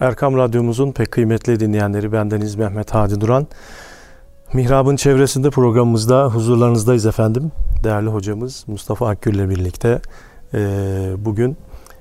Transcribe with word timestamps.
Erkam 0.00 0.36
Radyomuzun 0.36 0.92
pek 0.92 1.10
kıymetli 1.10 1.60
dinleyenleri 1.60 2.12
bendeniz 2.12 2.54
Mehmet 2.54 2.94
Hadi 2.94 3.20
Duran. 3.20 3.46
Mihrab'ın 4.52 4.96
çevresinde 4.96 5.50
programımızda 5.50 6.26
huzurlarınızdayız 6.26 7.06
efendim. 7.06 7.52
Değerli 7.84 8.08
hocamız 8.08 8.64
Mustafa 8.66 9.08
Akgül 9.08 9.34
ile 9.34 9.48
birlikte 9.48 10.00
e, 10.54 10.58
bugün 11.18 11.56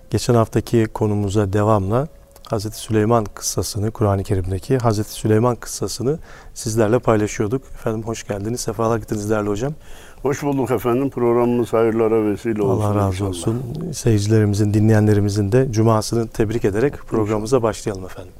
geçen 0.10 0.34
haftaki 0.34 0.88
konumuza 0.94 1.54
devamla 1.54 2.08
Hazreti 2.50 2.78
Süleyman 2.78 3.26
kıssasını, 3.26 3.92
Kur'an-ı 3.92 4.24
Kerim'deki 4.24 4.78
Hazreti 4.78 5.12
Süleyman 5.12 5.56
kıssasını 5.56 6.20
sizlerle 6.54 7.00
paylaşıyorduk. 7.00 7.64
Efendim 7.74 8.04
hoş 8.04 8.28
geldiniz, 8.28 8.60
sefalar 8.60 8.98
gittiniz 8.98 9.30
değerli 9.30 9.50
hocam. 9.50 9.74
Hoş 10.22 10.44
bulduk 10.44 10.72
efendim. 10.72 11.10
Programımız 11.10 11.74
hayırlara 11.74 12.26
vesile 12.26 12.62
olsun. 12.62 12.84
Allah 12.84 12.96
razı 12.96 13.08
inşallah. 13.10 13.30
olsun. 13.30 13.64
Seyircilerimizin, 13.94 14.74
dinleyenlerimizin 14.74 15.52
de 15.52 15.72
cumasını 15.72 16.28
tebrik 16.28 16.66
ederek 16.66 16.94
programımıza 17.08 17.64
başlayalım 17.64 18.06
efendim. 18.06 18.32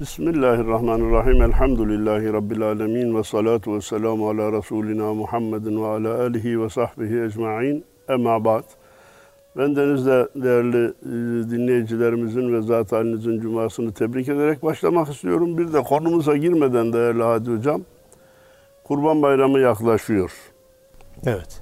Bismillahirrahmanirrahim. 0.00 1.42
Elhamdülillahi 1.42 2.32
Rabbil 2.32 2.62
alemin. 2.62 3.16
Ve 3.16 3.22
salatu 3.22 3.74
ve 3.74 3.80
selamu 3.80 4.28
ala 4.28 4.52
Resulina 4.52 5.14
Muhammedin 5.14 5.82
ve 5.82 5.86
ala 5.86 6.20
alihi 6.22 6.60
ve 6.62 6.68
sahbihi 6.68 7.20
ecma'in. 7.22 7.84
Emma 8.08 8.44
ba'd. 8.44 8.64
Ben 9.56 9.76
denizde 9.76 10.28
değerli 10.34 10.84
e, 10.86 11.50
dinleyicilerimizin 11.50 12.52
ve 12.52 12.62
zat 12.62 12.92
halinizin 12.92 13.40
cumasını 13.40 13.92
tebrik 13.92 14.28
ederek 14.28 14.62
başlamak 14.62 15.08
istiyorum. 15.08 15.58
Bir 15.58 15.72
de 15.72 15.82
konumuza 15.82 16.36
girmeden 16.36 16.92
değerli 16.92 17.22
Hadi 17.22 17.50
Hocam, 17.50 17.80
Kurban 18.84 19.22
Bayramı 19.22 19.60
yaklaşıyor. 19.60 20.32
Evet. 21.26 21.60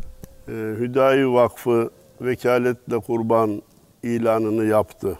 Ee, 0.48 0.52
Hüdayi 0.52 1.32
Vakfı 1.32 1.90
vekaletle 2.20 2.98
kurban 2.98 3.62
ilanını 4.02 4.64
yaptı. 4.64 5.18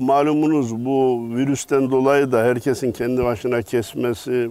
Malumunuz 0.00 0.84
bu 0.84 1.28
virüsten 1.36 1.90
dolayı 1.90 2.32
da 2.32 2.42
herkesin 2.42 2.92
kendi 2.92 3.24
başına 3.24 3.62
kesmesi, 3.62 4.50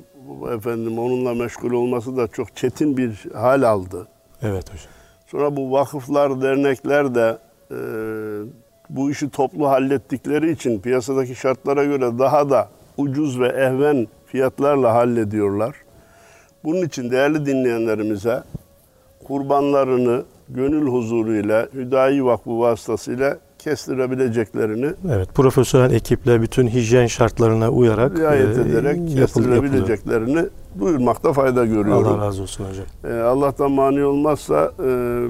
efendim 0.56 1.00
onunla 1.00 1.34
meşgul 1.34 1.72
olması 1.72 2.18
da 2.18 2.28
çok 2.28 2.56
çetin 2.56 2.98
bir 2.98 3.26
hal 3.34 3.62
aldı. 3.62 4.08
Evet 4.42 4.64
hocam. 4.74 4.92
Sonra 5.28 5.56
bu 5.56 5.72
vakıflar, 5.72 6.42
dernekler 6.42 7.16
de 7.16 7.38
e, 7.72 7.78
bu 8.90 9.12
işi 9.12 9.30
toplu 9.30 9.70
hallettikleri 9.70 10.52
için 10.52 10.80
piyasadaki 10.80 11.36
şartlara 11.36 11.84
göre 11.84 12.20
daha 12.20 12.50
da 12.50 12.70
ucuz 12.98 13.40
ve 13.40 13.48
ehven 13.48 14.08
fiyatlarla 14.26 14.94
hallediyorlar. 14.94 15.76
Bunun 16.68 16.82
için 16.82 17.12
değerli 17.12 17.46
dinleyenlerimize 17.46 18.44
kurbanlarını 19.28 20.24
gönül 20.50 20.88
huzuruyla 20.88 21.68
Hüdayi 21.74 22.26
Vakfı 22.26 22.60
vasıtasıyla 22.60 23.38
kestirebileceklerini 23.60 24.94
Evet, 25.16 25.36
profesyonel 25.36 25.92
ekiple 25.94 26.42
bütün 26.42 26.68
hijyen 26.68 27.08
şartlarına 27.08 27.70
uyarak 27.70 28.20
riayet 28.20 28.58
e, 28.58 28.62
ederek 28.62 29.12
e, 29.12 29.16
kestirebileceklerini 29.16 30.30
yapılıyor. 30.30 30.50
duyurmakta 30.80 31.34
fayda 31.34 31.66
görüyorum. 31.66 32.08
Allah 32.08 32.26
razı 32.26 32.42
olsun 32.42 32.66
hocam. 32.66 32.86
E, 33.18 33.22
Allah'tan 33.22 33.72
mani 33.72 34.06
olmazsa 34.06 34.72
e, 34.80 34.88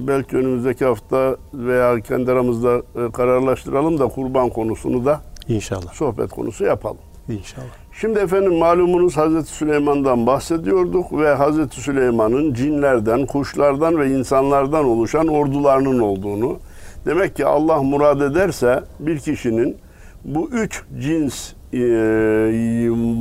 belki 0.08 0.38
önümüzdeki 0.38 0.86
hafta 0.86 1.36
veya 1.54 2.00
kendi 2.02 2.32
aramızda 2.32 2.78
e, 2.78 3.12
kararlaştıralım 3.12 4.00
da 4.00 4.08
kurban 4.08 4.50
konusunu 4.50 5.06
da 5.06 5.22
İnşallah. 5.48 5.94
sohbet 5.94 6.30
konusu 6.30 6.64
yapalım. 6.64 6.98
İnşallah. 7.30 7.87
Şimdi 8.02 8.20
efendim 8.20 8.56
malumunuz 8.56 9.18
Hazreti 9.18 9.50
Süleyman'dan 9.52 10.28
bahsediyorduk 10.28 11.14
ve 11.20 11.34
Hazreti 11.34 11.82
Süleyman'ın 11.82 12.54
cinlerden, 12.54 13.26
kuşlardan 13.26 14.00
ve 14.00 14.10
insanlardan 14.10 14.86
oluşan 14.86 15.28
ordularının 15.28 16.00
olduğunu. 16.00 16.60
Demek 17.06 17.36
ki 17.36 17.46
Allah 17.46 17.84
murad 17.84 18.22
ederse 18.22 18.84
bir 19.00 19.20
kişinin 19.20 19.78
bu 20.26 20.50
üç 20.50 20.84
cins 21.00 21.54
e, 21.74 21.78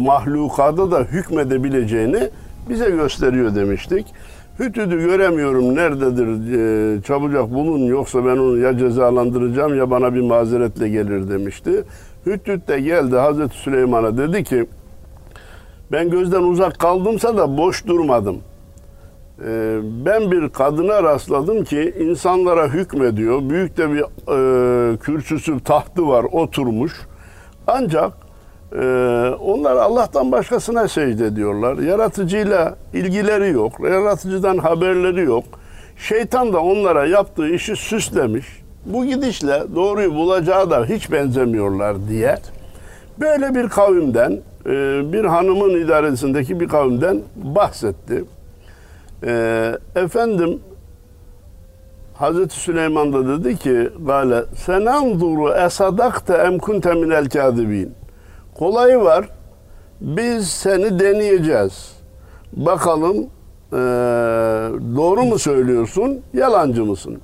mahlukada 0.05 0.91
da 0.91 1.01
hükmedebileceğini 1.01 2.31
bize 2.71 2.91
gösteriyor 2.91 3.55
demiştik. 3.55 4.07
Hütüdü 4.59 5.01
göremiyorum 5.01 5.75
nerededir 5.75 6.29
e, 6.29 7.03
çabucak 7.03 7.55
bulun 7.55 7.87
yoksa 7.87 8.25
ben 8.25 8.37
onu 8.37 8.59
ya 8.59 8.79
cezalandıracağım 8.79 9.79
ya 9.79 9.91
bana 9.91 10.15
bir 10.15 10.21
mazeretle 10.21 10.89
gelir 10.89 11.31
demişti. 11.31 11.85
Hüttüt 12.27 12.69
de 12.69 12.81
geldi 12.81 13.17
Hazreti 13.17 13.57
Süleyman'a 13.57 14.19
dedi 14.19 14.45
ki 14.45 14.67
ben 15.93 16.11
gözden 16.11 16.43
uzak 16.43 16.79
kaldımsa 16.79 17.37
da 17.37 17.57
boş 17.57 17.87
durmadım. 17.87 18.39
Ee, 19.45 19.79
ben 19.83 20.31
bir 20.31 20.49
kadına 20.49 21.03
rastladım 21.03 21.65
ki 21.65 21.95
insanlara 22.01 22.69
hükmediyor. 22.69 23.51
Büyük 23.51 23.77
de 23.77 23.93
bir 23.93 24.01
e, 24.03 24.97
kürsüsü 24.97 25.61
tahtı 25.65 26.09
var 26.09 26.27
oturmuş. 26.33 26.93
Ancak 27.67 28.13
e, 28.73 28.85
onlar 29.41 29.77
Allah'tan 29.77 30.33
başkasına 30.33 30.89
secde 30.89 31.27
ediyorlar. 31.27 31.79
Yaratıcıyla 31.79 32.77
ilgileri 32.95 33.51
yok. 33.51 33.73
Yaratıcıdan 33.81 34.59
haberleri 34.59 35.25
yok. 35.25 35.45
Şeytan 35.97 36.53
da 36.53 36.61
onlara 36.61 37.07
yaptığı 37.07 37.49
işi 37.49 37.77
süslemiş 37.77 38.66
bu 38.87 39.05
gidişle 39.05 39.63
doğruyu 39.75 40.15
bulacağı 40.15 40.71
da 40.71 40.85
hiç 40.85 41.13
benzemiyorlar 41.13 42.09
diye 42.09 42.37
böyle 43.21 43.55
bir 43.55 43.69
kavimden 43.69 44.41
e, 44.67 44.73
bir 45.13 45.25
hanımın 45.25 45.71
idaresindeki 45.85 46.61
bir 46.61 46.69
kavimden 46.69 47.21
bahsetti. 47.37 48.25
E, 49.27 49.73
efendim 49.97 50.61
Hazreti 52.15 52.55
Süleyman 52.55 53.13
da 53.13 53.29
dedi 53.29 53.57
ki 53.57 53.89
gale 54.07 54.45
senanzuru 54.55 55.55
esadakte 55.55 56.35
em 56.35 56.59
kunte 56.59 56.95
minel 56.95 57.29
kadibin. 57.29 57.95
Kolayı 58.55 58.99
var. 58.99 59.29
Biz 60.01 60.49
seni 60.49 60.99
deneyeceğiz. 60.99 61.97
Bakalım 62.53 63.17
e, 63.73 63.77
doğru 64.97 65.25
mu 65.25 65.39
söylüyorsun, 65.39 66.21
yalancı 66.35 66.85
mısın? 66.85 67.21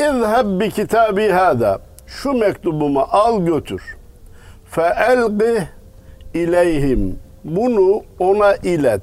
İzheb 0.00 0.60
bi 0.60 0.70
kitabi 0.70 1.28
hada. 1.28 1.78
Şu 2.06 2.32
mektubumu 2.32 3.06
al 3.10 3.40
götür. 3.40 3.96
Fe 4.64 4.94
elqih 5.08 5.62
ileyhim. 6.34 7.18
Bunu 7.44 8.02
ona 8.18 8.54
ilet. 8.54 9.02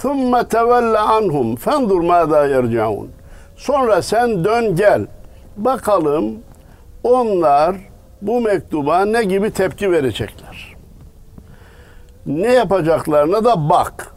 Thumma 0.00 0.48
tevelle 0.48 0.98
anhum. 0.98 1.56
Fendur 1.56 2.00
mâdâ 2.00 2.46
yercaun. 2.46 3.10
Sonra 3.56 4.02
sen 4.02 4.44
dön 4.44 4.76
gel. 4.76 5.06
Bakalım 5.56 6.34
onlar 7.04 7.76
bu 8.22 8.40
mektuba 8.40 9.04
ne 9.04 9.24
gibi 9.24 9.50
tepki 9.50 9.92
verecekler. 9.92 10.76
Ne 12.26 12.52
yapacaklarına 12.52 13.44
da 13.44 13.70
bak. 13.70 14.14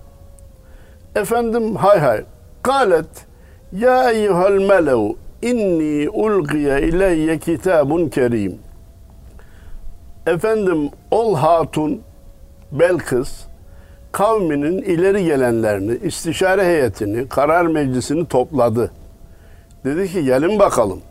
Efendim 1.16 1.76
hay 1.76 2.00
hay. 2.00 2.24
Kalet 2.64 3.26
ya 3.72 4.12
eyyuhel 4.12 4.68
melev 4.68 5.12
inni 5.42 6.10
ulgiye 6.10 6.82
ileyye 6.82 7.40
kitabun 7.40 8.10
kerim. 8.10 8.60
Efendim 10.28 10.90
ol 11.12 11.36
hatun 11.36 12.02
Belkıs 12.72 13.46
kavminin 14.12 14.82
ileri 14.82 15.26
gelenlerini, 15.26 15.98
istişare 16.04 16.66
heyetini, 16.66 17.30
karar 17.30 17.66
meclisini 17.66 18.28
topladı. 18.28 18.92
Dedi 19.86 20.08
ki 20.12 20.24
gelin 20.26 20.60
bakalım. 20.60 21.02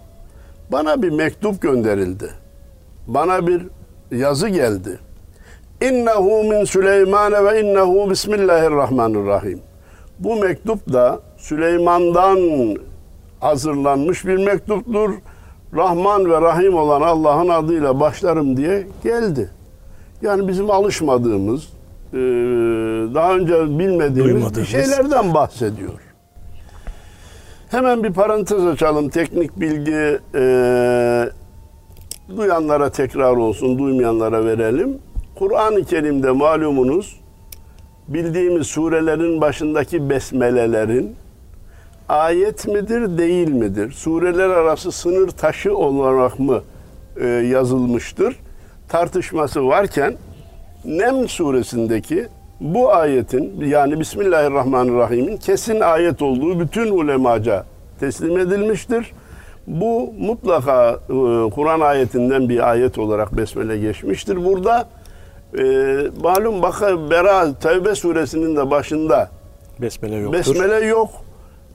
Bana 0.73 1.03
bir 1.03 1.11
mektup 1.11 1.63
gönderildi. 1.63 2.31
Bana 3.07 3.47
bir 3.47 3.63
yazı 4.11 4.49
geldi. 4.49 4.99
İnnehu 5.81 6.45
min 6.45 6.65
Süleyman 6.65 7.47
ve 7.47 7.61
innehu 7.61 8.11
bismillahirrahmanirrahim. 8.11 9.61
Bu 10.19 10.37
mektup 10.37 10.93
da 10.93 11.21
Süleyman'dan 11.37 12.39
hazırlanmış 13.41 14.27
bir 14.27 14.37
mektuptur. 14.37 15.11
Rahman 15.75 16.31
ve 16.31 16.41
Rahim 16.41 16.75
olan 16.75 17.01
Allah'ın 17.01 17.49
adıyla 17.49 18.01
başlarım 18.01 18.57
diye 18.57 18.87
geldi. 19.05 19.51
Yani 20.23 20.49
bizim 20.49 20.71
alışmadığımız, 20.71 21.69
e, 22.13 22.17
daha 23.15 23.37
önce 23.37 23.79
bilmediğimiz 23.79 24.57
bir 24.57 24.65
şeylerden 24.65 25.35
bahsediyor. 25.35 26.01
Hemen 27.71 28.05
bir 28.05 28.13
parantez 28.13 28.67
açalım. 28.67 29.09
Teknik 29.09 29.61
bilgi 29.61 30.19
e, 30.35 31.31
duyanlara 32.37 32.91
tekrar 32.91 33.37
olsun, 33.37 33.79
duymayanlara 33.79 34.45
verelim. 34.45 34.99
Kur'an-ı 35.39 35.85
Kerim'de 35.85 36.31
malumunuz 36.31 37.21
bildiğimiz 38.09 38.67
surelerin 38.67 39.41
başındaki 39.41 40.11
besmelelerin 40.11 41.17
ayet 42.11 42.67
midir, 42.69 43.19
değil 43.19 43.49
midir? 43.49 43.93
Sureler 43.93 44.49
arası 44.51 44.93
sınır 44.93 45.29
taşı 45.29 45.77
olarak 45.77 46.39
mı 46.39 46.63
e, 47.21 47.27
yazılmıştır? 47.27 48.37
Tartışması 48.89 49.67
varken 49.67 50.15
Nem 50.85 51.29
suresindeki 51.29 52.29
bu 52.61 52.93
ayetin 52.93 53.61
yani 53.65 54.01
Bismillahirrahmanirrahim'in 54.01 55.37
kesin 55.37 55.81
ayet 55.81 56.23
olduğu 56.23 56.61
bütün 56.61 56.91
ulemaca 56.91 57.65
teslim 58.01 58.39
edilmiştir. 58.39 59.13
Bu 59.67 60.13
mutlaka 60.21 60.91
e, 60.91 61.51
Kur'an 61.51 61.81
ayetinden 61.81 62.49
bir 62.49 62.71
ayet 62.71 62.99
olarak 62.99 63.37
besmele 63.37 63.79
geçmiştir. 63.79 64.45
Burada 64.45 64.89
e, 65.59 65.63
malum 66.23 66.63
bakın 66.63 67.11
Bera 67.11 67.55
Tevbe 67.55 67.95
suresinin 67.95 68.57
de 68.57 68.71
başında 68.71 69.29
Besmele 69.81 70.17
yoktur. 70.17 70.39
besmele 70.39 70.87
yok. 70.87 71.11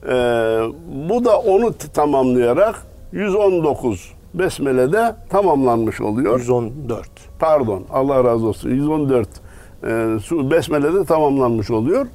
E, 0.06 0.12
bu 1.08 1.24
da 1.24 1.38
onu 1.38 1.72
tamamlayarak 1.94 2.86
119 3.12 4.12
besmele'de 4.34 5.14
tamamlanmış 5.28 6.00
oluyor. 6.00 6.38
114. 6.38 7.08
Pardon 7.38 7.84
Allah 7.90 8.24
razı 8.24 8.46
olsun 8.46 8.70
114 8.70 9.28
e, 9.84 10.06
su 10.24 10.50
besmele'de 10.50 11.04
tamamlanmış 11.04 11.70
oluyor. 11.70 12.06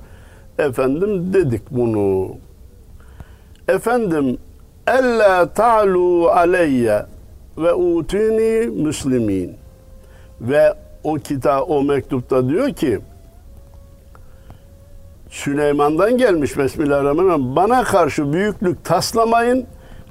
Efendim 0.60 1.34
dedik 1.34 1.62
bunu. 1.72 2.28
Efendim 3.68 4.38
Ella 4.88 5.46
ta'lu 5.46 6.30
aleyye 6.30 7.06
ve 7.58 7.74
utini 7.74 8.68
müslimin. 8.68 9.56
Ve 10.42 10.74
o 11.04 11.14
kita 11.14 11.64
o 11.64 11.84
mektupta 11.84 12.50
diyor 12.50 12.74
ki 12.74 13.00
Süleyman'dan 15.32 16.18
gelmiş 16.18 16.58
Bismillahirrahmanirrahim. 16.58 17.56
Bana 17.56 17.84
karşı 17.84 18.34
büyüklük 18.34 18.86
taslamayın 18.86 19.66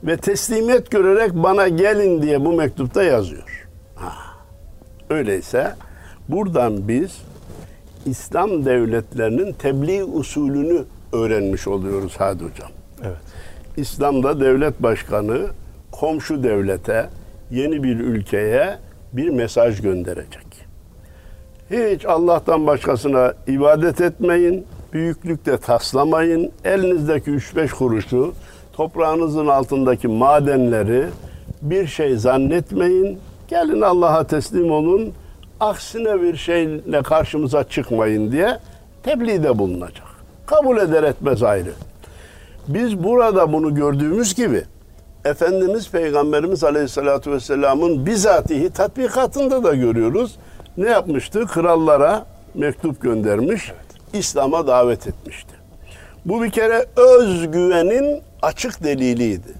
ve 0.04 0.16
teslimiyet 0.16 0.90
görerek 0.90 1.34
bana 1.34 1.68
gelin 1.68 2.22
diye 2.22 2.44
bu 2.44 2.52
mektupta 2.52 3.02
yazıyor. 3.02 3.68
Ha. 3.94 4.12
Öyleyse 5.10 5.74
buradan 6.28 6.88
biz 6.88 7.22
İslam 8.06 8.64
devletlerinin 8.64 9.52
tebliğ 9.52 10.04
usulünü 10.04 10.84
öğrenmiş 11.12 11.68
oluyoruz 11.68 12.14
Hadi 12.18 12.44
Hocam. 12.44 12.70
Evet. 13.02 13.16
İslam'da 13.76 14.40
devlet 14.40 14.82
başkanı 14.82 15.46
komşu 15.92 16.42
devlete, 16.42 17.08
yeni 17.50 17.82
bir 17.82 17.98
ülkeye 17.98 18.78
bir 19.12 19.28
mesaj 19.28 19.82
gönderecek. 19.82 20.66
Hiç 21.70 22.06
Allah'tan 22.06 22.66
başkasına 22.66 23.34
ibadet 23.46 24.00
etmeyin, 24.00 24.66
büyüklükte 24.92 25.58
taslamayın, 25.58 26.52
elinizdeki 26.64 27.30
3-5 27.30 27.70
kuruşu, 27.70 28.34
toprağınızın 28.72 29.46
altındaki 29.46 30.08
madenleri 30.08 31.06
bir 31.62 31.86
şey 31.86 32.16
zannetmeyin, 32.16 33.18
gelin 33.48 33.80
Allah'a 33.80 34.24
teslim 34.24 34.70
olun, 34.70 35.12
aksine 35.60 36.22
bir 36.22 36.36
şeyle 36.36 37.02
karşımıza 37.02 37.64
çıkmayın 37.64 38.32
diye 38.32 38.58
tebliğde 39.02 39.58
bulunacak. 39.58 40.06
Kabul 40.46 40.78
eder 40.78 41.02
etmez 41.02 41.42
ayrı. 41.42 41.72
Biz 42.68 43.04
burada 43.04 43.52
bunu 43.52 43.74
gördüğümüz 43.74 44.34
gibi 44.34 44.64
Efendimiz 45.24 45.90
Peygamberimiz 45.90 46.64
Aleyhisselatü 46.64 47.30
Vesselam'ın 47.32 48.06
bizatihi 48.06 48.70
tatbikatında 48.70 49.64
da 49.64 49.74
görüyoruz. 49.74 50.36
Ne 50.76 50.88
yapmıştı? 50.88 51.46
Krallara 51.46 52.26
mektup 52.54 53.00
göndermiş, 53.00 53.72
İslam'a 54.12 54.66
davet 54.66 55.06
etmişti. 55.06 55.54
Bu 56.24 56.42
bir 56.42 56.50
kere 56.50 56.86
özgüvenin 56.96 58.22
açık 58.42 58.84
deliliydi. 58.84 59.54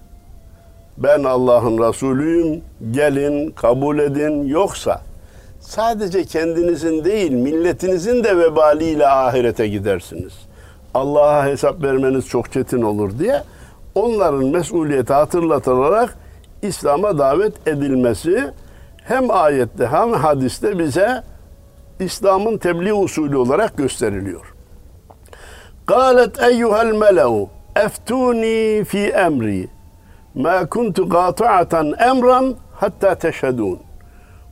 Ben 0.99 1.25
Allah'ın 1.25 1.89
Resulüyüm, 1.89 2.63
gelin, 2.91 3.51
kabul 3.51 3.99
edin. 3.99 4.47
Yoksa 4.47 5.01
sadece 5.61 6.25
kendinizin 6.25 7.05
değil, 7.05 7.33
milletinizin 7.33 8.25
de 8.25 8.39
vebaliyle 8.39 9.09
ahirete 9.09 9.69
gidersiniz. 9.69 10.33
Allah'a 10.95 11.47
hesap 11.47 11.83
vermeniz 11.83 12.27
çok 12.27 12.53
çetin 12.53 12.83
olur 12.83 13.19
diye 13.19 13.43
onların 13.95 14.45
mesuliyeti 14.45 15.13
hatırlatılarak 15.13 16.19
İslam'a 16.63 17.19
davet 17.19 17.69
edilmesi 17.69 18.51
hem 19.05 19.31
ayette 19.31 19.87
hem 19.87 20.13
hadiste 20.13 20.79
bize 20.79 21.23
İslam'ın 22.01 22.59
tebliğ 22.59 22.93
usulü 22.93 23.37
olarak 23.37 23.77
gösteriliyor. 23.77 24.55
Galet 25.87 26.43
eyyuhel 26.43 26.93
mele'u 26.93 27.49
eftuni 27.77 28.85
fi 28.85 28.99
emri 28.99 29.69
ma 30.35 30.67
kuntu 30.67 31.09
gâtı'aten 31.09 31.95
emran 31.99 32.55
hatta 32.75 33.15
teşhedûn. 33.15 33.79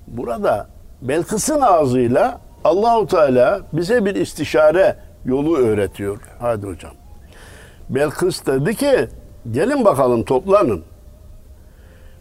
Burada 0.07 0.67
Belkıs'ın 1.03 1.61
ağzıyla 1.61 2.41
Allahu 2.65 3.07
Teala 3.07 3.61
bize 3.73 4.05
bir 4.05 4.15
istişare 4.15 4.97
yolu 5.25 5.57
öğretiyor. 5.57 6.19
Hadi 6.41 6.67
hocam. 6.67 6.93
Belkıs 7.89 8.47
dedi 8.47 8.75
ki 8.75 9.09
gelin 9.51 9.85
bakalım 9.85 10.25
toplanın. 10.25 10.83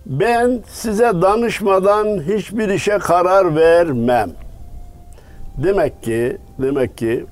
Ben 0.06 0.64
size 0.68 1.22
danışmadan 1.22 2.22
hiçbir 2.22 2.70
işe 2.70 2.98
karar 2.98 3.56
vermem.'' 3.56 4.47
Demek 5.58 6.04
ki 6.04 6.38
demek 6.62 6.98
ki 6.98 7.26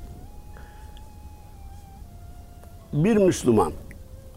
bir 2.93 3.17
Müslüman 3.17 3.71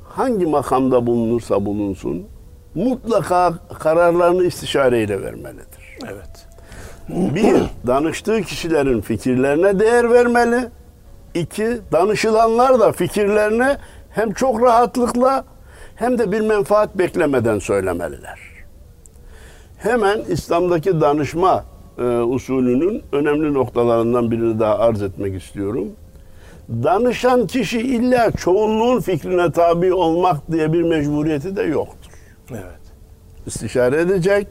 hangi 0.05 0.46
makamda 0.46 1.06
bulunursa 1.06 1.67
bulunsun 1.67 2.26
mutlaka 2.75 3.55
kararlarını 3.79 4.44
istişareyle 4.44 5.23
vermelidir. 5.23 5.99
Evet. 6.05 6.49
Bir, 7.08 7.56
danıştığı 7.87 8.43
kişilerin 8.43 9.00
fikirlerine 9.00 9.81
değer 9.81 10.11
vermeli. 10.11 10.69
İki, 11.34 11.79
danışılanlar 11.93 12.81
da 12.81 12.93
fikirlerini 12.93 13.76
hem 14.11 14.32
çok 14.32 14.62
rahatlıkla 14.62 15.44
hem 15.94 16.19
de 16.19 16.32
bir 16.32 16.41
menfaat 16.41 16.99
beklemeden 16.99 17.58
söylemeliler. 17.58 18.38
Hemen 19.79 20.20
İslam'daki 20.29 21.00
danışma 21.00 21.64
e, 21.99 22.03
usulünün 22.03 23.03
önemli 23.12 23.55
noktalarından 23.55 24.31
birini 24.31 24.61
daha 24.61 24.79
arz 24.79 25.03
etmek 25.03 25.43
istiyorum. 25.43 25.89
Danışan 26.69 27.47
kişi 27.47 27.81
illa 27.81 28.31
çoğunluğun 28.31 29.00
fikrine 29.00 29.53
tabi 29.53 29.95
olmak 29.95 30.53
diye 30.53 30.73
bir 30.73 30.83
mecburiyeti 30.83 31.56
de 31.56 31.62
yoktur. 31.62 32.12
Evet. 32.50 32.62
İstişare 33.47 34.00
edecek, 34.00 34.47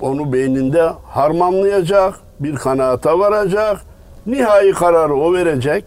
onu 0.00 0.32
beyninde 0.32 0.82
harmanlayacak, 1.04 2.14
bir 2.40 2.54
kanaata 2.54 3.18
varacak, 3.18 3.80
nihai 4.26 4.72
kararı 4.72 5.14
o 5.14 5.34
verecek. 5.34 5.84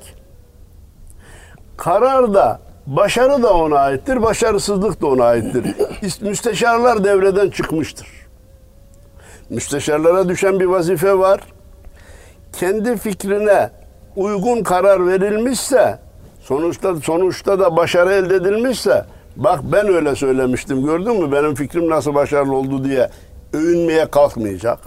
Karar 1.78 2.34
da, 2.34 2.60
başarı 2.88 3.44
da 3.44 3.54
ona 3.54 3.80
aittir, 3.80 4.22
başarısızlık 4.22 5.02
da 5.02 5.08
ona 5.08 5.26
aittir. 5.26 5.66
Müsteşarlar 6.22 7.04
devreden 7.04 7.50
çıkmıştır. 7.50 8.19
Müsteşarlara 9.50 10.30
düşen 10.30 10.60
bir 10.60 10.66
vazife 10.66 11.18
var. 11.18 11.42
Kendi 12.60 12.98
fikrine 12.98 13.70
uygun 14.16 14.64
karar 14.64 15.08
verilmişse, 15.08 16.00
sonuçta 16.42 16.96
sonuçta 16.96 17.60
da 17.60 17.78
başarı 17.78 18.14
elde 18.14 18.36
edilmişse, 18.36 19.06
bak 19.36 19.60
ben 19.72 19.88
öyle 19.88 20.16
söylemiştim 20.16 20.86
gördün 20.86 21.24
mü 21.24 21.32
benim 21.32 21.56
fikrim 21.56 21.90
nasıl 21.90 22.14
başarılı 22.14 22.56
oldu 22.56 22.84
diye 22.84 23.10
övünmeye 23.54 24.06
kalkmayacak. 24.06 24.80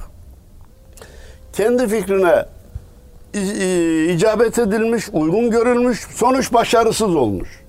Kendi 1.52 1.88
fikrine 1.88 2.46
icabet 4.14 4.58
edilmiş, 4.58 5.08
uygun 5.12 5.50
görülmüş, 5.50 6.00
sonuç 6.14 6.52
başarısız 6.52 7.16
olmuş. 7.16 7.62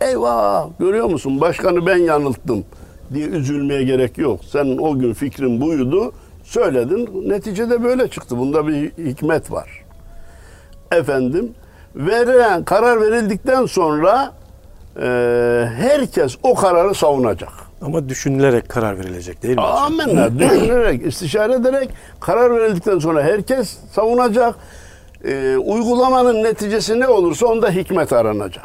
Eyvah 0.00 0.68
görüyor 0.78 1.10
musun 1.10 1.40
başkanı 1.40 1.86
ben 1.86 1.96
yanılttım 1.96 2.64
diye 3.14 3.26
üzülmeye 3.26 3.82
gerek 3.82 4.18
yok. 4.18 4.40
Sen 4.44 4.78
o 4.78 4.98
gün 4.98 5.14
fikrin 5.14 5.60
buydu, 5.60 6.12
söyledin, 6.54 7.28
neticede 7.28 7.82
böyle 7.84 8.08
çıktı. 8.08 8.38
Bunda 8.38 8.66
bir 8.66 8.90
hikmet 8.90 9.52
var. 9.52 9.84
Efendim, 10.92 11.54
verilen 11.94 12.64
karar 12.64 13.00
verildikten 13.00 13.66
sonra 13.66 14.32
e, 14.96 15.06
herkes 15.76 16.36
o 16.42 16.54
kararı 16.54 16.94
savunacak. 16.94 17.52
Ama 17.82 18.08
düşünülerek 18.08 18.68
karar 18.68 18.98
verilecek 18.98 19.42
değil 19.42 19.54
mi? 19.54 19.62
Amenna. 19.62 20.38
Düşünerek, 20.38 21.06
istişare 21.06 21.52
ederek 21.52 21.88
karar 22.20 22.56
verildikten 22.56 22.98
sonra 22.98 23.22
herkes 23.22 23.76
savunacak. 23.92 24.54
Ee, 25.24 25.56
uygulamanın 25.56 26.42
neticesi 26.42 27.00
ne 27.00 27.08
olursa 27.08 27.46
onda 27.46 27.70
hikmet 27.70 28.12
aranacak. 28.12 28.64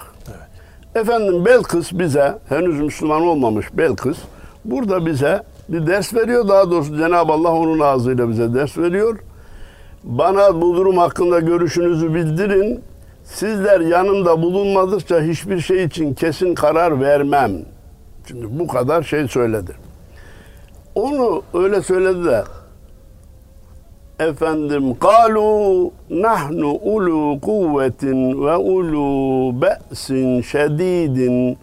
Efendim 0.96 1.46
Belkıs 1.46 1.93
bize, 1.93 2.34
henüz 2.50 2.79
Müslüman 2.81 3.22
olmamış 3.22 3.65
Belkıs, 3.74 4.17
burada 4.65 5.05
bize 5.05 5.43
bir 5.71 5.88
ders 5.88 6.13
veriyor. 6.13 6.47
Daha 6.47 6.71
doğrusu 6.71 6.97
Cenab-ı 6.97 7.33
Allah 7.33 7.51
onun 7.51 7.79
ağzıyla 7.79 8.29
bize 8.29 8.53
ders 8.53 8.77
veriyor. 8.77 9.19
Bana 10.03 10.61
bu 10.61 10.75
durum 10.75 10.97
hakkında 10.97 11.39
görüşünüzü 11.39 12.13
bildirin. 12.13 12.81
Sizler 13.23 13.79
yanımda 13.79 14.41
bulunmadıkça 14.41 15.21
hiçbir 15.21 15.59
şey 15.59 15.83
için 15.83 16.13
kesin 16.13 16.55
karar 16.55 17.01
vermem. 17.01 17.51
Şimdi 18.27 18.59
bu 18.59 18.67
kadar 18.67 19.03
şey 19.03 19.27
söyledi. 19.27 19.71
Onu 20.95 21.41
öyle 21.53 21.81
söyledi 21.81 22.25
de 22.25 22.43
efendim 24.19 24.95
kalu 24.99 25.91
nahnu 26.09 26.71
ulu 26.71 27.39
kuvvetin 27.41 28.45
ve 28.45 28.55
ulu 28.57 29.61
be'sin 29.61 30.41
şedidin 30.41 31.57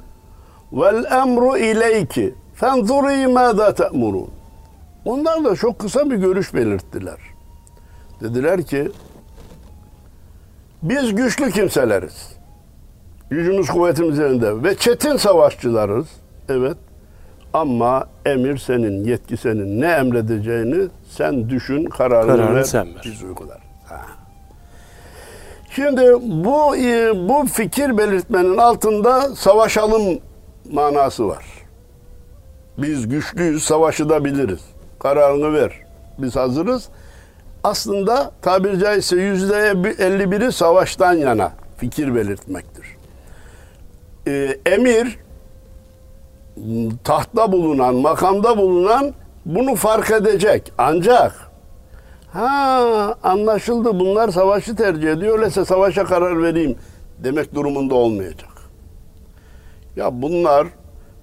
vel 0.72 1.04
emru 1.04 1.58
ileyki 1.58 2.34
Fenzuri 2.56 3.26
mâdâ 3.26 3.74
te'murûn. 3.74 4.30
Onlar 5.04 5.44
da 5.44 5.56
çok 5.56 5.78
kısa 5.78 6.10
bir 6.10 6.16
görüş 6.16 6.54
belirttiler. 6.54 7.18
Dediler 8.20 8.62
ki 8.62 8.90
biz 10.82 11.14
güçlü 11.14 11.50
kimseleriz. 11.50 12.36
Gücümüz 13.30 13.68
kuvvetimiz 13.68 14.18
yerinde 14.18 14.62
ve 14.62 14.76
çetin 14.76 15.16
savaşçılarız. 15.16 16.06
Evet. 16.48 16.76
Ama 17.52 18.06
emir 18.26 18.58
senin, 18.58 19.04
yetki 19.04 19.36
senin. 19.36 19.80
Ne 19.80 19.86
emredeceğini 19.86 20.88
sen 21.10 21.48
düşün, 21.50 21.84
kararını, 21.84 22.36
Kararını 22.36 22.56
ver, 22.56 22.62
sen 22.62 22.86
ver. 22.94 23.02
biz 23.04 23.22
uygular. 23.22 23.58
Ha. 23.88 24.00
Şimdi 25.70 26.00
bu 26.44 26.76
e, 26.76 27.12
bu 27.28 27.46
fikir 27.46 27.98
belirtmenin 27.98 28.56
altında 28.58 29.34
savaşalım 29.36 30.18
manası 30.72 31.28
var. 31.28 31.44
Biz 32.78 33.08
güçlüyüz, 33.08 33.64
savaşı 33.64 34.08
da 34.08 34.24
biliriz. 34.24 34.60
Kararını 34.98 35.52
ver. 35.52 35.72
Biz 36.18 36.36
hazırız. 36.36 36.88
Aslında 37.64 38.30
tabiri 38.42 38.78
caizse 38.78 39.16
yüzde 39.16 39.54
51'i 39.54 40.52
savaştan 40.52 41.12
yana 41.12 41.52
fikir 41.76 42.14
belirtmektir. 42.14 42.86
Ee, 44.26 44.58
emir 44.66 45.18
tahtta 47.04 47.52
bulunan, 47.52 47.94
makamda 47.94 48.58
bulunan 48.58 49.14
bunu 49.44 49.74
fark 49.74 50.10
edecek. 50.10 50.72
Ancak 50.78 51.50
ha 52.32 53.14
anlaşıldı 53.22 54.00
bunlar 54.00 54.28
savaşı 54.28 54.76
tercih 54.76 55.12
ediyor. 55.12 55.38
Öyleyse 55.38 55.64
savaşa 55.64 56.04
karar 56.04 56.42
vereyim 56.42 56.76
demek 57.18 57.54
durumunda 57.54 57.94
olmayacak. 57.94 58.50
Ya 59.96 60.22
bunlar 60.22 60.66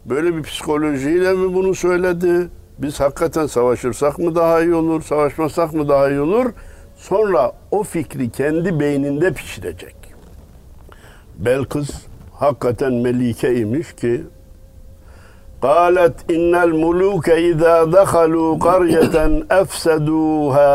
böyle 0.07 0.37
bir 0.37 0.43
psikolojiyle 0.43 1.33
mi 1.33 1.55
bunu 1.55 1.75
söyledi? 1.75 2.49
Biz 2.79 3.01
hakikaten 3.01 3.47
savaşırsak 3.47 4.19
mı 4.19 4.35
daha 4.35 4.61
iyi 4.61 4.75
olur, 4.75 5.03
savaşmasak 5.03 5.75
mı 5.75 5.89
daha 5.89 6.11
iyi 6.11 6.21
olur? 6.21 6.53
Sonra 6.97 7.53
o 7.71 7.83
fikri 7.83 8.31
kendi 8.31 8.81
beyninde 8.81 9.33
pişirecek. 9.33 9.97
Belkıs 11.39 11.91
hakikaten 12.33 12.93
melike 12.93 13.57
imiş 13.57 13.93
ki 13.93 14.25
قالت 15.63 16.31
إن 16.31 16.55
الملوك 16.55 17.29
إذا 17.31 17.85
دخلوا 17.85 18.51
قرية 18.69 19.17
أفسدوها 19.51 20.75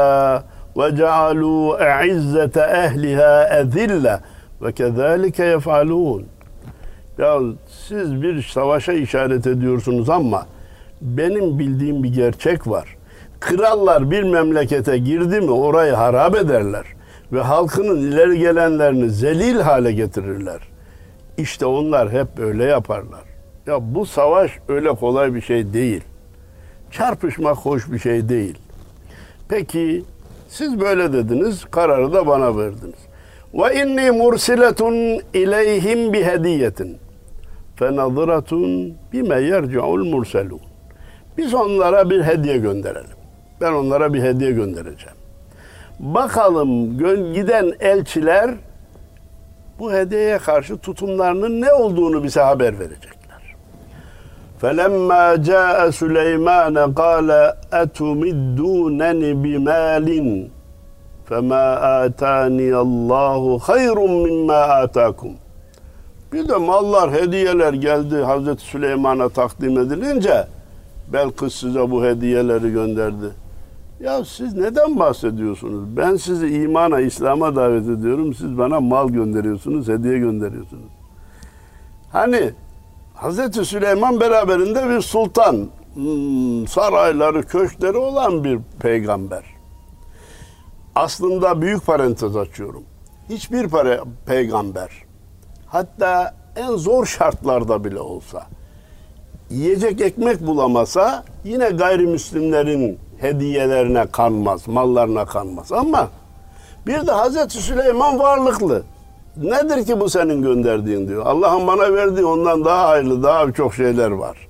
وجعلوا 0.76 1.92
أعزة 1.92 2.62
أهلها 2.62 3.62
أذلة 3.62 4.20
وكذلك 4.62 5.40
يفعلون 5.40 6.28
ya 7.19 7.41
siz 7.89 8.23
bir 8.23 8.43
savaşa 8.43 8.93
işaret 8.93 9.47
ediyorsunuz 9.47 10.11
ama 10.11 10.47
benim 11.01 11.59
bildiğim 11.59 12.03
bir 12.03 12.15
gerçek 12.15 12.67
var. 12.67 12.97
Krallar 13.41 14.11
bir 14.11 14.23
memlekete 14.23 14.99
girdi 14.99 15.41
mi 15.41 15.51
orayı 15.51 15.93
harap 15.93 16.37
ederler 16.37 16.85
ve 17.33 17.41
halkının 17.41 17.97
ileri 17.97 18.39
gelenlerini 18.39 19.11
zelil 19.11 19.61
hale 19.61 19.93
getirirler. 19.93 20.61
İşte 21.39 21.67
onlar 21.67 22.11
hep 22.11 22.39
böyle 22.39 22.65
yaparlar. 22.65 23.25
Ya 23.67 23.95
bu 23.95 24.07
savaş 24.07 24.51
öyle 24.69 24.89
kolay 24.89 25.35
bir 25.35 25.41
şey 25.41 25.73
değil. 25.73 26.03
Çarpışmak 26.91 27.57
hoş 27.57 27.93
bir 27.93 27.99
şey 27.99 28.29
değil. 28.29 28.59
Peki 29.49 30.05
siz 30.49 30.81
böyle 30.81 31.13
dediniz, 31.13 31.65
kararı 31.71 32.13
da 32.13 32.27
bana 32.27 32.57
verdiniz. 32.57 33.09
Ve 33.55 33.83
inni 33.83 34.11
mursiletun 34.11 34.95
ileyhim 35.35 36.13
bi 36.13 36.25
hediyetin. 36.25 36.99
Fenazıratun 37.78 38.94
bime 39.14 39.40
yerci'ul 39.42 40.06
murselun. 40.06 40.62
Biz 41.38 41.54
onlara 41.54 42.10
bir 42.10 42.24
hediye 42.24 42.58
gönderelim. 42.58 43.18
Ben 43.62 43.74
onlara 43.74 44.14
bir 44.14 44.22
hediye 44.24 44.52
göndereceğim. 44.52 45.18
Bakalım 46.00 47.00
gö- 47.00 47.34
giden 47.34 47.72
elçiler 47.80 48.52
bu 49.80 49.94
hediyeye 49.94 50.38
karşı 50.38 50.78
tutumlarının 50.78 51.62
ne 51.62 51.74
olduğunu 51.74 52.24
bize 52.24 52.42
haber 52.42 52.80
verecekler. 52.80 53.24
فَلَمَّا 54.62 55.26
جَاءَ 55.50 55.78
سُلَيْمَانَ 56.02 56.78
قَالَ 57.02 57.30
أَتُمِدُّونَنِ 57.84 59.22
بِمَالٍ 59.44 60.08
فَمَا 61.30 61.66
آتَانِيَ 62.06 62.74
اللّٰهُ 62.88 63.44
خَيْرٌ 63.70 63.98
مِمَّا 64.26 64.62
آتَاكُمْ 64.84 65.32
bir 66.33 66.49
de 66.49 66.57
mallar, 66.57 67.13
hediyeler 67.13 67.73
geldi 67.73 68.17
Hazreti 68.17 68.63
Süleyman'a 68.63 69.29
takdim 69.29 69.79
edilince 69.79 70.47
Belkıs 71.13 71.55
size 71.55 71.91
bu 71.91 72.05
hediyeleri 72.05 72.73
gönderdi. 72.73 73.31
Ya 74.01 74.25
siz 74.25 74.55
neden 74.55 74.99
bahsediyorsunuz? 74.99 75.97
Ben 75.97 76.17
sizi 76.17 76.49
imana, 76.63 77.01
İslam'a 77.01 77.57
davet 77.57 77.89
ediyorum. 77.89 78.35
Siz 78.35 78.59
bana 78.59 78.81
mal 78.81 79.09
gönderiyorsunuz, 79.09 79.89
hediye 79.89 80.19
gönderiyorsunuz. 80.19 80.93
Hani 82.13 82.51
Hazreti 83.15 83.65
Süleyman 83.65 84.21
beraberinde 84.21 84.89
bir 84.89 85.01
sultan, 85.01 85.69
hmm, 85.95 86.67
sarayları, 86.67 87.43
köşkleri 87.43 87.97
olan 87.97 88.45
bir 88.45 88.59
peygamber. 88.81 89.45
Aslında 90.95 91.63
büyük 91.63 91.87
parantez 91.87 92.37
açıyorum. 92.37 92.83
Hiçbir 93.29 93.69
pare, 93.69 94.01
peygamber, 94.27 94.91
hatta 95.69 96.35
en 96.57 96.77
zor 96.77 97.07
şartlarda 97.07 97.85
bile 97.85 98.01
olsa, 98.01 98.47
yiyecek 99.51 100.01
ekmek 100.01 100.47
bulamasa 100.47 101.25
yine 101.45 101.71
gayrimüslimlerin 101.71 102.99
hediyelerine 103.19 104.07
kanmaz, 104.07 104.69
mallarına 104.69 105.25
kanmaz. 105.25 105.73
Ama 105.73 106.09
bir 106.87 107.07
de 107.07 107.13
Hazreti 107.13 107.59
Süleyman 107.59 108.19
varlıklı. 108.19 108.83
Nedir 109.37 109.87
ki 109.87 110.01
bu 110.01 110.11
senin 110.11 110.43
gönderdiğin 110.43 111.09
diyor. 111.09 111.27
Allah'ın 111.27 111.67
bana 111.67 111.95
verdiği 111.95 112.25
ondan 112.25 112.65
daha 112.65 112.89
hayırlı, 112.89 113.23
daha 113.23 113.53
çok 113.53 113.75
şeyler 113.75 114.11
var. 114.11 114.49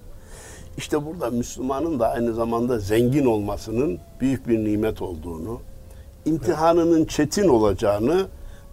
İşte 0.77 1.07
burada 1.07 1.31
Müslümanın 1.31 2.01
da 2.01 2.11
aynı 2.11 2.35
zamanda 2.35 2.79
zengin 2.79 3.27
olmasının 3.27 3.99
büyük 4.21 4.49
bir 4.49 4.59
nimet 4.59 5.03
olduğunu, 5.03 5.61
imtihanının 6.25 7.05
çetin 7.05 7.49
olacağını 7.49 8.27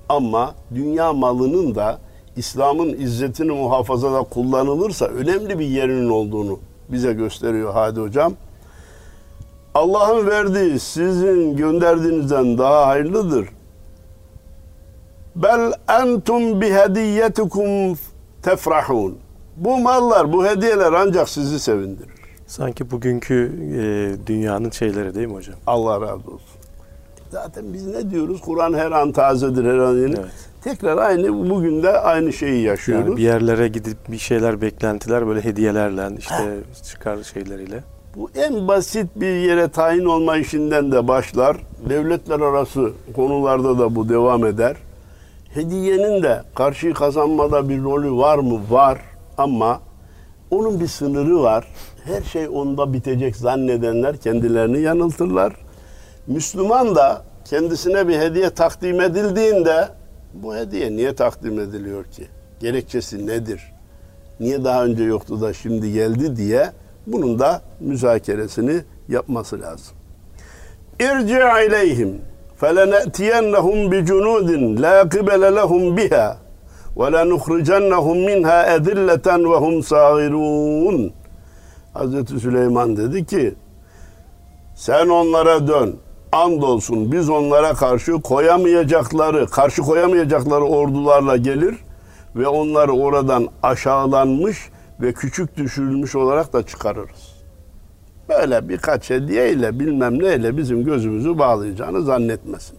ama 0.10 0.56
dünya 0.76 1.14
malının 1.14 1.76
da 1.76 2.00
İslam'ın 2.38 2.90
izzetini 2.90 3.52
muhafazada 3.52 4.24
kullanılırsa 4.24 5.06
önemli 5.06 5.60
bir 5.60 5.66
yerinin 5.66 6.10
olduğunu 6.10 6.60
bize 6.90 7.14
gösteriyor 7.14 7.74
Hadi 7.74 8.00
Hocam. 8.00 8.34
Allah'ın 9.74 10.28
verdiği 10.28 10.80
sizin 10.80 11.58
gönderdiğinizden 11.58 12.58
daha 12.58 12.88
hayırlıdır. 12.88 13.50
Bel 15.36 15.74
entum 15.90 16.62
bi 16.62 16.74
hediyetikum 16.74 17.98
tefrahun. 18.42 19.18
Bu 19.58 19.78
mallar, 19.78 20.34
bu 20.34 20.46
hediyeler 20.46 20.94
ancak 20.94 21.30
sizi 21.30 21.60
sevindirir. 21.60 22.10
Sanki 22.48 22.92
bugünkü 22.92 23.52
e, 23.78 24.28
dünyanın 24.28 24.70
şeyleri 24.70 25.16
değil 25.16 25.28
mi 25.28 25.34
hocam? 25.34 25.56
Allah 25.68 26.02
razı 26.02 26.14
olsun. 26.32 26.56
Zaten 27.32 27.74
biz 27.74 27.88
ne 27.88 28.12
diyoruz? 28.12 28.42
Kur'an 28.42 28.74
her 28.74 28.92
an 28.92 29.12
tazedir, 29.12 29.66
her 29.66 29.78
an 29.78 29.96
yeni. 29.96 30.16
Evet. 30.16 30.50
Tekrar 30.66 30.98
aynı 30.98 31.50
bugün 31.50 31.84
de 31.84 32.00
aynı 32.00 32.34
şeyi 32.34 32.64
yaşıyoruz. 32.64 33.08
Yani 33.08 33.18
bir 33.18 33.22
yerlere 33.22 33.68
gidip 33.68 33.98
bir 34.10 34.18
şeyler 34.18 34.62
beklentiler 34.62 35.28
böyle 35.28 35.44
hediyelerle 35.44 36.16
işte 36.20 36.58
çıkar 36.84 37.24
şeyleriyle. 37.24 37.84
Bu 38.16 38.30
en 38.36 38.68
basit 38.68 39.08
bir 39.16 39.36
yere 39.36 39.68
tayin 39.68 40.06
olma 40.06 40.38
işinden 40.38 40.92
de 40.92 41.08
başlar. 41.08 41.58
Devletler 41.90 42.40
arası 42.40 42.92
konularda 43.16 43.80
da 43.80 43.96
bu 43.96 44.10
devam 44.10 44.46
eder. 44.46 44.76
Hediyenin 45.54 46.24
de 46.24 46.42
karşıyı 46.56 46.94
kazanmada 46.94 47.70
bir 47.70 47.84
rolü 47.84 48.12
var 48.12 48.38
mı? 48.38 48.60
Var 48.70 49.02
ama 49.38 49.80
onun 50.52 50.80
bir 50.80 50.88
sınırı 50.88 51.42
var. 51.42 51.68
Her 52.04 52.22
şey 52.22 52.48
onda 52.48 52.94
bitecek 52.94 53.36
zannedenler 53.36 54.18
kendilerini 54.18 54.82
yanıltırlar. 54.82 55.54
Müslüman 56.28 56.96
da 56.96 57.24
kendisine 57.46 58.08
bir 58.08 58.20
hediye 58.20 58.50
takdim 58.50 59.02
edildiğinde 59.02 59.90
bu 60.44 60.56
hediye 60.56 60.92
niye 60.92 61.16
takdim 61.16 61.60
ediliyor 61.60 62.06
ki? 62.06 62.28
Gerekçesi 62.60 63.28
nedir? 63.28 63.74
Niye 64.40 64.64
daha 64.64 64.86
önce 64.86 65.04
yoktu 65.04 65.42
da 65.42 65.54
şimdi 65.54 65.94
geldi 65.94 66.36
diye 66.36 66.72
bunun 67.08 67.40
da 67.40 67.62
müzakeresini 67.80 68.82
yapması 69.10 69.62
lazım. 69.62 69.96
İrci 71.00 71.34
ileyhim 71.68 72.22
felenetiyennehum 72.58 73.92
bi 73.92 74.06
cunudin 74.06 74.82
la 74.82 75.10
kibele 75.10 75.56
lehum 75.56 75.98
biha 75.98 76.38
ve 76.98 77.12
lenuhricennehum 77.12 78.18
minha 78.18 78.76
ezilleten 78.76 79.52
ve 79.52 79.56
hum 79.56 79.84
sagirun. 79.84 81.14
Hazreti 81.94 82.40
Süleyman 82.40 82.98
dedi 82.98 83.26
ki 83.26 83.56
sen 84.76 85.08
onlara 85.08 85.68
dön. 85.68 85.96
Andolsun 86.36 87.12
biz 87.12 87.30
onlara 87.30 87.74
karşı 87.74 88.14
koyamayacakları, 88.14 89.48
karşı 89.48 89.82
koyamayacakları 89.82 90.64
ordularla 90.64 91.38
gelir 91.38 91.76
ve 92.36 92.48
onları 92.48 92.92
oradan 92.92 93.48
aşağılanmış 93.64 94.70
ve 95.02 95.14
küçük 95.14 95.58
düşürülmüş 95.58 96.16
olarak 96.16 96.54
da 96.54 96.66
çıkarırız. 96.66 97.36
Böyle 98.30 98.70
birkaç 98.70 99.10
hediyeyle 99.10 99.80
bilmem 99.80 100.20
neyle 100.20 100.58
bizim 100.58 100.86
gözümüzü 100.86 101.40
bağlayacağını 101.40 102.02
zannetmesin. 102.02 102.78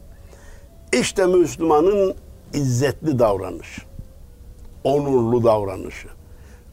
İşte 0.93 1.27
Müslümanın 1.27 2.15
izzetli 2.55 3.19
davranışı, 3.19 3.83
onurlu 4.85 5.45
davranışı, 5.45 6.09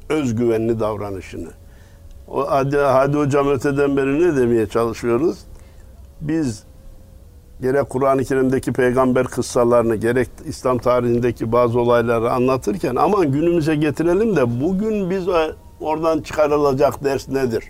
özgüvenli 0.09 0.79
davranışını. 0.79 1.49
O, 2.27 2.51
hadi, 2.51 2.77
hadi 2.77 3.17
hocam 3.17 3.47
öteden 3.47 3.97
beri 3.97 4.19
ne 4.19 4.35
demeye 4.35 4.67
çalışıyoruz? 4.67 5.39
Biz 6.21 6.63
gerek 7.61 7.89
Kur'an-ı 7.89 8.23
Kerim'deki 8.23 8.73
peygamber 8.73 9.27
kıssalarını 9.27 9.95
gerek 9.95 10.29
İslam 10.45 10.77
tarihindeki 10.77 11.51
bazı 11.51 11.79
olayları 11.79 12.31
anlatırken 12.31 12.95
aman 12.95 13.31
günümüze 13.31 13.75
getirelim 13.75 14.35
de 14.35 14.61
bugün 14.61 15.09
biz 15.09 15.27
oradan 15.81 16.21
çıkarılacak 16.21 17.03
ders 17.03 17.29
nedir? 17.29 17.63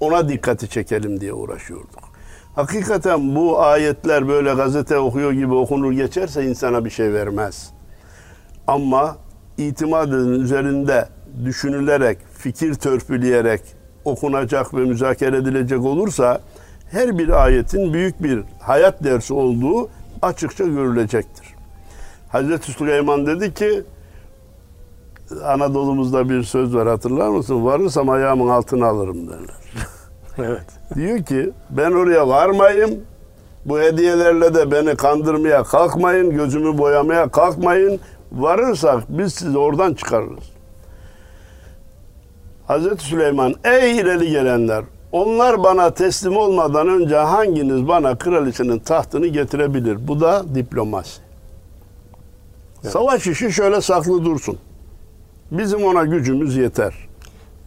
Ona 0.00 0.28
dikkati 0.28 0.68
çekelim 0.68 1.20
diye 1.20 1.32
uğraşıyorduk. 1.32 2.08
Hakikaten 2.54 3.36
bu 3.36 3.62
ayetler 3.62 4.28
böyle 4.28 4.54
gazete 4.54 4.98
okuyor 4.98 5.32
gibi 5.32 5.54
okunur 5.54 5.92
geçerse 5.92 6.44
insana 6.44 6.84
bir 6.84 6.90
şey 6.90 7.12
vermez. 7.12 7.70
Ama 8.66 9.16
itimat 9.58 10.08
edin 10.08 10.40
üzerinde 10.40 11.08
düşünülerek, 11.44 12.18
fikir 12.38 12.74
törpüleyerek 12.74 13.60
okunacak 14.04 14.74
ve 14.74 14.80
müzakere 14.80 15.36
edilecek 15.36 15.84
olursa 15.84 16.40
her 16.90 17.18
bir 17.18 17.44
ayetin 17.44 17.92
büyük 17.92 18.22
bir 18.22 18.44
hayat 18.60 19.04
dersi 19.04 19.34
olduğu 19.34 19.88
açıkça 20.22 20.64
görülecektir. 20.64 21.46
Hazreti 22.28 22.72
Süleyman 22.72 23.26
dedi 23.26 23.54
ki 23.54 23.82
Anadolu'muzda 25.44 26.28
bir 26.28 26.42
söz 26.42 26.74
var 26.74 26.88
hatırlar 26.88 27.28
mısın? 27.28 27.64
Varırsam 27.64 28.08
ayağımın 28.08 28.48
altına 28.48 28.86
alırım 28.86 29.28
derler. 29.28 29.56
evet. 30.38 30.66
Diyor 30.94 31.24
ki 31.24 31.50
ben 31.70 31.92
oraya 31.92 32.28
varmayayım. 32.28 33.00
Bu 33.64 33.80
hediyelerle 33.80 34.54
de 34.54 34.70
beni 34.70 34.96
kandırmaya 34.96 35.62
kalkmayın. 35.62 36.30
Gözümü 36.30 36.78
boyamaya 36.78 37.28
kalkmayın. 37.28 38.00
Varırsak 38.32 39.04
biz 39.08 39.34
sizi 39.34 39.58
oradan 39.58 39.94
çıkarırız. 39.94 40.44
Hazreti 42.66 43.04
Süleyman 43.04 43.54
ey 43.64 43.98
ileri 43.98 44.30
gelenler 44.30 44.84
onlar 45.12 45.62
bana 45.62 45.94
teslim 45.94 46.36
olmadan 46.36 46.88
önce 46.88 47.16
hanginiz 47.16 47.88
bana 47.88 48.18
kraliçenin 48.18 48.78
tahtını 48.78 49.26
getirebilir? 49.26 50.08
Bu 50.08 50.20
da 50.20 50.44
diplomasi. 50.54 51.20
Evet. 52.82 52.92
Savaş 52.92 53.26
işi 53.26 53.52
şöyle 53.52 53.80
saklı 53.80 54.24
dursun. 54.24 54.58
Bizim 55.50 55.84
ona 55.84 56.04
gücümüz 56.04 56.56
yeter. 56.56 56.94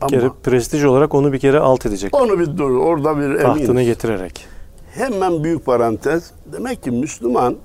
Bir 0.01 0.07
kere 0.07 0.29
prestij 0.43 0.85
olarak 0.85 1.15
onu 1.15 1.33
bir 1.33 1.39
kere 1.39 1.59
alt 1.59 1.85
edecek. 1.85 2.15
Onu 2.15 2.39
bir 2.39 2.57
dur, 2.57 2.69
orada 2.75 3.17
bir 3.17 3.23
eminiz. 3.23 3.41
Tahtını 3.41 3.83
getirerek. 3.83 4.45
Hemen 4.93 5.43
büyük 5.43 5.65
parantez. 5.65 6.31
Demek 6.53 6.83
ki 6.83 6.91
Müslüman 6.91 7.55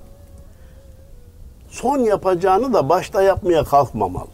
son 1.69 1.97
yapacağını 1.97 2.73
da 2.73 2.89
başta 2.89 3.21
yapmaya 3.21 3.63
kalkmamalı. 3.63 4.27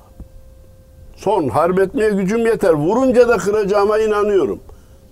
Son 1.15 1.49
harp 1.49 1.79
etmeye 1.79 2.09
gücüm 2.09 2.45
yeter. 2.45 2.73
Vurunca 2.73 3.29
da 3.29 3.37
kıracağıma 3.37 3.99
inanıyorum. 3.99 4.59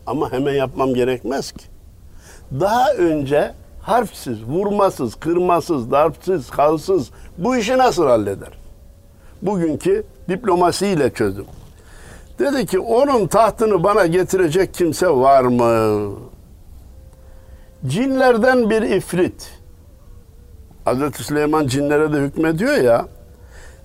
Ama 0.08 0.32
hemen 0.32 0.54
yapmam 0.54 0.94
gerekmez 0.94 1.52
ki. 1.52 1.66
Daha 2.60 2.94
önce 2.94 3.54
harpsiz, 3.82 4.44
vurmasız, 4.44 5.16
kırmasız, 5.16 5.92
darpsız, 5.92 6.50
kalsız 6.50 7.12
bu 7.38 7.56
işi 7.56 7.78
nasıl 7.78 8.06
halleder? 8.06 8.52
Bugünkü 9.42 10.04
diplomasiyle 10.30 11.14
çözdüm. 11.14 11.46
Dedi 12.40 12.66
ki 12.66 12.80
onun 12.80 13.28
tahtını 13.28 13.84
bana 13.84 14.06
getirecek 14.06 14.74
kimse 14.74 15.10
var 15.10 15.44
mı? 15.44 16.12
Cinlerden 17.88 18.70
bir 18.70 18.82
ifrit. 18.82 19.52
Hazreti 20.86 21.24
Süleyman 21.24 21.68
cinlere 21.68 22.14
de 22.14 22.18
hükmediyor 22.18 22.74
ya. 22.74 23.06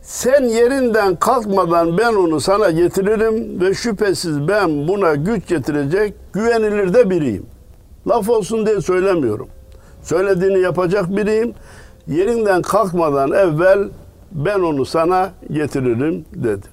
Sen 0.06 0.44
yerinden 0.44 1.16
kalkmadan 1.16 1.98
ben 1.98 2.14
onu 2.14 2.40
sana 2.40 2.70
getiririm 2.70 3.60
ve 3.60 3.74
şüphesiz 3.74 4.48
ben 4.48 4.88
buna 4.88 5.14
güç 5.14 5.48
getirecek 5.48 6.14
güvenilir 6.32 6.94
de 6.94 7.10
biriyim. 7.10 7.46
Laf 8.08 8.28
olsun 8.28 8.66
diye 8.66 8.80
söylemiyorum. 8.80 9.48
Söylediğini 10.02 10.58
yapacak 10.58 11.16
biriyim. 11.16 11.54
Yerinden 12.06 12.62
kalkmadan 12.62 13.32
evvel 13.32 13.88
ben 14.32 14.60
onu 14.60 14.84
sana 14.84 15.30
getiririm 15.52 16.24
dedi. 16.34 16.66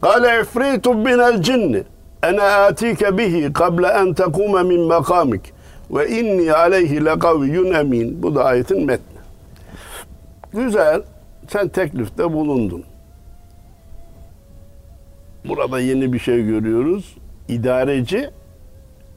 Kale 0.00 0.40
ifritu 0.40 0.94
minel 0.94 1.42
cinni 1.42 1.84
ene 2.22 2.42
atike 2.42 3.18
bihi 3.18 3.52
kable 3.52 3.86
en 3.86 4.14
tekume 4.14 4.62
min 4.62 4.80
makamik 4.80 5.52
ve 5.90 6.08
inni 6.08 6.52
aleyhi 6.52 7.04
lekaviyyun 7.04 7.74
emin. 7.74 8.22
Bu 8.22 8.34
da 8.34 8.44
ayetin 8.44 8.86
metni. 8.86 9.16
Güzel 10.52 11.02
sen 11.47 11.67
teklifte 11.67 12.33
bulundun. 12.33 12.83
Burada 15.47 15.79
yeni 15.79 16.13
bir 16.13 16.19
şey 16.19 16.45
görüyoruz. 16.45 17.17
İdareci 17.47 18.29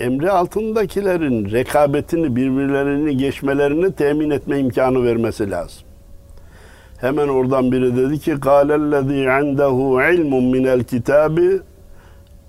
emri 0.01 0.31
altındakilerin 0.31 1.51
rekabetini, 1.51 2.37
birbirlerini 2.37 3.17
geçmelerini 3.17 3.93
temin 3.93 4.31
etme 4.31 4.59
imkanı 4.59 5.05
vermesi 5.05 5.51
lazım. 5.51 5.83
Hemen 6.99 7.29
oradan 7.29 7.73
biri 7.73 7.97
dedi 7.97 8.19
ki 8.19 8.33
قَالَ 8.33 9.43
indehu 9.43 10.03
ilmun 10.15 10.45
minel 10.45 10.85
kitabi 10.85 11.61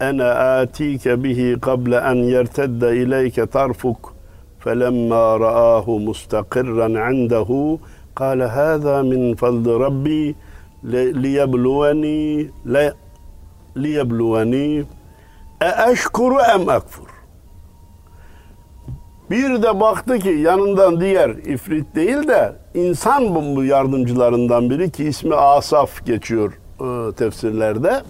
ene 0.01 0.23
atike 0.23 1.23
bihi 1.23 1.59
qabla 1.59 2.11
en 2.11 2.15
yertedde 2.15 2.97
ileyke 2.97 3.45
tarfuk 3.45 4.13
felemma 4.59 5.39
ra'ahu 5.39 5.99
mustakirran 5.99 7.13
indehu 7.13 7.79
قال 8.19 8.41
هذا 8.41 9.01
من 9.01 9.35
فضل 9.35 9.71
ربي 9.85 10.35
ليبلوني 11.23 12.51
ليبلوني 13.75 14.85
أأشكر 15.61 16.31
أم 16.55 16.69
أكفر 16.69 17.15
Bir 19.29 19.63
de 19.63 19.79
baktı 19.79 20.19
ki 20.19 20.29
yanından 20.29 21.01
diğer 21.01 21.29
ifrit 21.29 21.95
değil 21.95 22.27
de 22.27 22.55
insan 22.73 23.35
bu 23.55 23.63
yardımcılarından 23.63 24.69
biri 24.69 24.91
ki 24.91 25.03
ismi 25.03 25.35
Asaf 25.35 26.05
geçiyor 26.05 26.53
e, 26.81 27.15
tefsirlerde. 27.15 28.01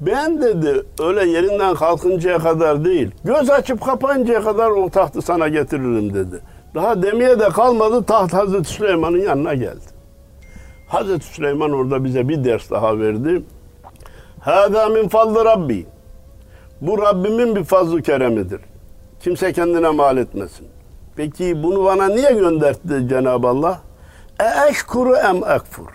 Ben 0.00 0.42
dedi 0.42 0.82
öyle 1.00 1.30
yerinden 1.30 1.74
kalkıncaya 1.74 2.38
kadar 2.38 2.84
değil, 2.84 3.10
göz 3.24 3.50
açıp 3.50 3.84
kapayıncaya 3.84 4.42
kadar 4.42 4.70
o 4.70 4.90
tahtı 4.90 5.22
sana 5.22 5.48
getiririm 5.48 6.14
dedi. 6.14 6.40
Daha 6.75 7.03
demeye 7.03 7.39
de 7.39 7.49
kalmadı 7.49 8.03
taht 8.03 8.33
Hazreti 8.33 8.69
Süleyman'ın 8.69 9.17
yanına 9.17 9.53
geldi. 9.53 9.85
Hazreti 10.87 11.25
Süleyman 11.25 11.71
orada 11.71 12.03
bize 12.03 12.29
bir 12.29 12.43
ders 12.43 12.71
daha 12.71 12.99
verdi. 12.99 13.43
Hâzâ 14.39 14.89
min 14.89 15.07
fadlı 15.07 15.45
Rabbi. 15.45 15.85
Bu 16.81 17.01
Rabbimin 17.01 17.55
bir 17.55 17.63
fazlı 17.63 18.01
keremidir. 18.01 18.61
Kimse 19.19 19.53
kendine 19.53 19.89
mal 19.89 20.17
etmesin. 20.17 20.67
Peki 21.15 21.63
bunu 21.63 21.85
bana 21.85 22.07
niye 22.07 22.31
gönderdi 22.31 23.07
Cenab-ı 23.09 23.47
Allah? 23.47 23.79
E 24.39 24.69
eşkuru 24.69 25.15
em 25.15 25.37
ekfur. 25.37 25.87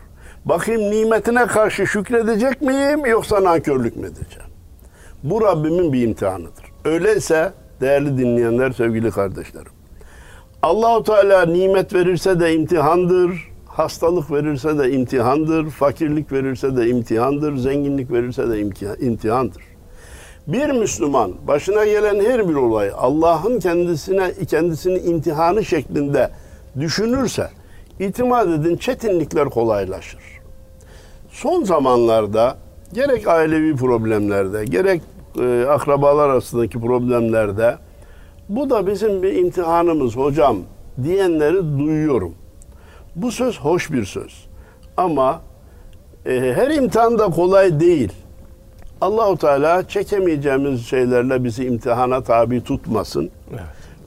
Bakayım 0.44 0.90
nimetine 0.90 1.46
karşı 1.46 1.86
şükredecek 1.86 2.62
miyim 2.62 3.06
yoksa 3.06 3.44
nankörlük 3.44 3.96
mü 3.96 4.06
edeceğim? 4.06 4.50
Bu 5.22 5.42
Rabbimin 5.42 5.92
bir 5.92 6.02
imtihanıdır. 6.02 6.64
Öyleyse 6.84 7.52
değerli 7.80 8.18
dinleyenler, 8.18 8.72
sevgili 8.72 9.10
kardeşlerim. 9.10 9.79
Allahu 10.62 11.02
Teala 11.02 11.46
nimet 11.46 11.94
verirse 11.94 12.40
de 12.40 12.54
imtihandır, 12.54 13.50
hastalık 13.66 14.30
verirse 14.30 14.78
de 14.78 14.92
imtihandır, 14.92 15.70
fakirlik 15.70 16.32
verirse 16.32 16.76
de 16.76 16.88
imtihandır, 16.88 17.56
zenginlik 17.56 18.12
verirse 18.12 18.50
de 18.50 18.60
imtihandır. 19.06 19.62
Bir 20.46 20.70
Müslüman 20.70 21.32
başına 21.48 21.84
gelen 21.84 22.24
her 22.24 22.48
bir 22.48 22.54
olay 22.54 22.90
Allah'ın 22.96 23.60
kendisine 23.60 24.32
kendisini 24.50 24.98
imtihanı 24.98 25.64
şeklinde 25.64 26.30
düşünürse 26.80 27.48
itimat 28.00 28.48
edin 28.48 28.76
çetinlikler 28.76 29.44
kolaylaşır. 29.44 30.20
Son 31.30 31.64
zamanlarda 31.64 32.56
gerek 32.92 33.28
ailevi 33.28 33.76
problemlerde 33.76 34.64
gerek 34.64 35.02
e, 35.40 35.64
akrabalar 35.68 36.28
arasındaki 36.28 36.80
problemlerde 36.80 37.76
bu 38.50 38.70
da 38.70 38.86
bizim 38.86 39.22
bir 39.22 39.32
imtihanımız 39.32 40.16
hocam 40.16 40.56
diyenleri 41.02 41.78
duyuyorum. 41.78 42.34
Bu 43.16 43.32
söz 43.32 43.60
hoş 43.60 43.92
bir 43.92 44.04
söz. 44.04 44.46
Ama 44.96 45.40
e, 46.26 46.52
her 46.56 46.70
imtihan 46.70 47.18
da 47.18 47.26
kolay 47.26 47.80
değil. 47.80 48.12
Allahu 49.00 49.36
Teala 49.36 49.88
çekemeyeceğimiz 49.88 50.86
şeylerle 50.86 51.44
bizi 51.44 51.64
imtihana 51.64 52.22
tabi 52.22 52.64
tutmasın. 52.64 53.30
Evet. 53.50 53.62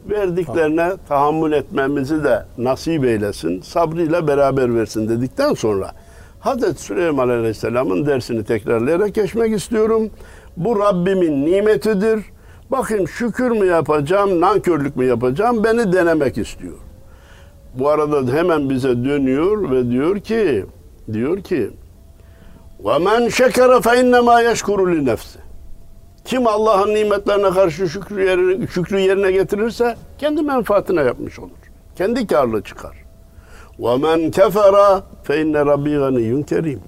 Verdiklerine 0.10 0.76
tamam. 0.76 0.98
tahammül 1.08 1.52
etmemizi 1.52 2.24
de 2.24 2.46
nasip 2.58 3.06
eylesin. 3.06 3.62
Sabrıyla 3.62 4.28
beraber 4.28 4.76
versin 4.76 5.10
dedikten 5.10 5.54
sonra 5.54 5.92
Hazreti 6.40 6.82
Süleyman 6.82 7.30
Aleyhisselam'ın 7.30 8.06
dersini 8.06 8.44
tekrarlayarak 8.44 9.16
geçmek 9.16 9.54
istiyorum. 9.54 10.10
Bu 10.58 10.80
Rabbimin 10.80 11.46
nimetidir. 11.46 12.33
Bakayım 12.71 13.09
şükür 13.09 13.51
mü 13.51 13.67
yapacağım, 13.67 14.41
nankörlük 14.41 14.97
mü 14.97 15.05
yapacağım 15.05 15.65
beni 15.65 15.93
denemek 15.93 16.39
istiyor. 16.39 16.77
Bu 17.75 17.89
arada 17.89 18.33
hemen 18.33 18.71
bize 18.71 19.05
dönüyor 19.05 19.71
ve 19.71 19.91
diyor 19.91 20.21
ki 20.21 20.65
diyor 21.13 21.43
ki 21.43 21.71
وَمَنْ 22.83 23.31
شَكَرَ 23.31 23.81
فَاِنَّمَا 23.81 24.53
يَشْكُرُ 24.53 24.79
لِنَفْسِ 24.95 25.37
Kim 26.25 26.47
Allah'ın 26.47 26.95
nimetlerine 26.95 27.51
karşı 27.51 27.89
şükrü 27.89 28.25
yerine, 28.25 28.67
şükrü 28.67 28.99
yerine 29.01 29.33
getirirse 29.33 29.97
kendi 30.19 30.43
menfaatine 30.43 31.03
yapmış 31.03 31.39
olur. 31.39 31.51
Kendi 31.97 32.27
karlı 32.27 32.63
çıkar. 32.63 32.97
وَمَنْ 33.79 34.31
كَفَرَ 34.31 35.03
فَاِنَّ 35.29 35.57
رَبِّي 35.57 35.99
غَنِيٌّ 35.99 36.45
كَرِيمٌ 36.45 36.79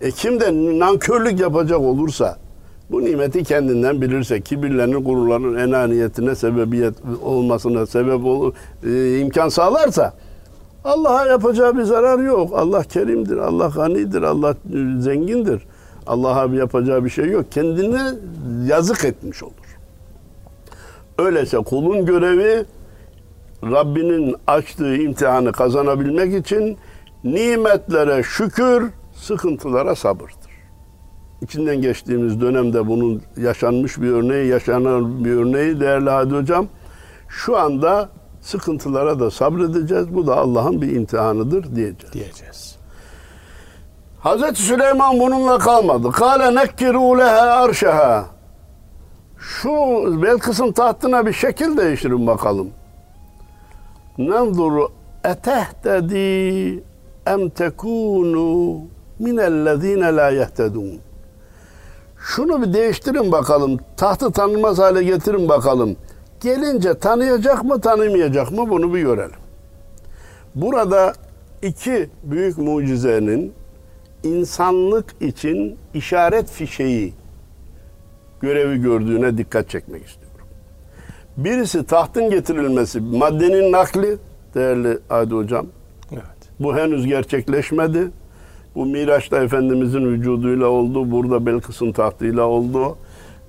E 0.00 0.10
kim 0.10 0.40
de 0.40 0.78
nankörlük 0.78 1.40
yapacak 1.40 1.80
olursa, 1.80 2.38
bu 2.91 3.05
nimeti 3.05 3.43
kendinden 3.43 4.01
bilirse, 4.01 4.41
kibirlerin, 4.41 5.03
gururların 5.03 5.55
enaniyetine 5.55 6.35
sebebiyet 6.35 6.93
olmasına 7.23 7.85
sebep 7.85 8.25
ol, 8.25 8.51
e, 8.83 9.19
imkan 9.19 9.49
sağlarsa, 9.49 10.13
Allah'a 10.83 11.25
yapacağı 11.25 11.77
bir 11.77 11.83
zarar 11.83 12.19
yok. 12.19 12.49
Allah 12.55 12.83
kerimdir, 12.83 13.37
Allah 13.37 13.71
ganidir, 13.75 14.21
Allah 14.21 14.51
e, 14.51 15.01
zengindir. 15.01 15.61
Allah'a 16.07 16.55
yapacağı 16.55 17.05
bir 17.05 17.09
şey 17.09 17.29
yok. 17.29 17.51
Kendine 17.51 18.01
yazık 18.65 19.05
etmiş 19.05 19.43
olur. 19.43 19.53
Öyleyse 21.17 21.57
kulun 21.57 22.05
görevi 22.05 22.65
Rabbinin 23.63 24.35
açtığı 24.47 24.95
imtihanı 24.95 25.51
kazanabilmek 25.51 26.45
için 26.45 26.77
nimetlere 27.23 28.23
şükür, 28.23 28.89
sıkıntılara 29.15 29.95
sabırdır. 29.95 30.44
İçinden 31.45 31.81
geçtiğimiz 31.81 32.41
dönemde 32.41 32.87
bunun 32.87 33.21
yaşanmış 33.37 34.01
bir 34.01 34.11
örneği, 34.11 34.47
yaşanan 34.47 35.25
bir 35.25 35.31
örneği 35.31 35.79
değerli 35.79 36.09
Hadi 36.09 36.35
Hocam. 36.35 36.67
Şu 37.29 37.57
anda 37.57 38.09
sıkıntılara 38.41 39.19
da 39.19 39.31
sabredeceğiz. 39.31 40.15
Bu 40.15 40.27
da 40.27 40.37
Allah'ın 40.37 40.81
bir 40.81 40.95
imtihanıdır 40.95 41.75
diyeceğiz. 41.75 42.13
Diyeceğiz. 42.13 42.75
Hazreti 44.19 44.61
Süleyman 44.61 45.19
bununla 45.19 45.57
kalmadı. 45.57 46.11
Kale 46.11 46.55
nekkiru 46.55 47.19
leha 47.19 47.63
arşaha. 47.63 48.25
Şu 49.37 49.71
Belkıs'ın 50.23 50.71
tahtına 50.71 51.25
bir 51.25 51.33
şekil 51.33 51.77
değiştirin 51.77 52.27
bakalım. 52.27 52.69
Nenzuru 54.17 54.89
etehtedi 55.23 56.83
em 57.27 57.49
tekunu 57.49 58.79
minellezine 59.19 60.15
la 60.15 60.29
yehtedun. 60.29 61.04
Şunu 62.25 62.61
bir 62.61 62.73
değiştirin 62.73 63.31
bakalım. 63.31 63.79
Tahtı 63.97 64.31
tanınmaz 64.31 64.79
hale 64.79 65.03
getirin 65.03 65.49
bakalım. 65.49 65.95
Gelince 66.41 66.93
tanıyacak 66.93 67.63
mı 67.63 67.81
tanımayacak 67.81 68.51
mı 68.51 68.69
bunu 68.69 68.93
bir 68.93 69.01
görelim. 69.01 69.39
Burada 70.55 71.13
iki 71.61 72.09
büyük 72.23 72.57
mucizenin 72.57 73.53
insanlık 74.23 75.05
için 75.21 75.77
işaret 75.93 76.49
fişeği 76.49 77.13
görevi 78.41 78.81
gördüğüne 78.81 79.37
dikkat 79.37 79.69
çekmek 79.69 80.05
istiyorum. 80.05 80.47
Birisi 81.37 81.85
tahtın 81.85 82.29
getirilmesi, 82.29 82.99
maddenin 82.99 83.71
nakli 83.71 84.17
değerli 84.55 84.99
Adi 85.09 85.33
Hocam. 85.33 85.67
Evet. 86.11 86.49
Bu 86.59 86.77
henüz 86.77 87.07
gerçekleşmedi. 87.07 88.11
Bu 88.75 88.85
Miraç'ta 88.85 89.43
Efendimizin 89.43 90.05
vücuduyla 90.05 90.67
oldu. 90.67 91.11
Burada 91.11 91.45
Belkıs'ın 91.45 91.91
tahtıyla 91.91 92.43
oldu. 92.43 92.97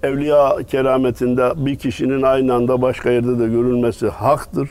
Evliya 0.03 0.57
kerametinde 0.69 1.53
bir 1.57 1.77
kişinin 1.77 2.23
aynı 2.23 2.55
anda 2.55 2.83
başka 2.83 3.11
yerde 3.11 3.39
de 3.39 3.47
görülmesi 3.47 4.09
haktır. 4.09 4.71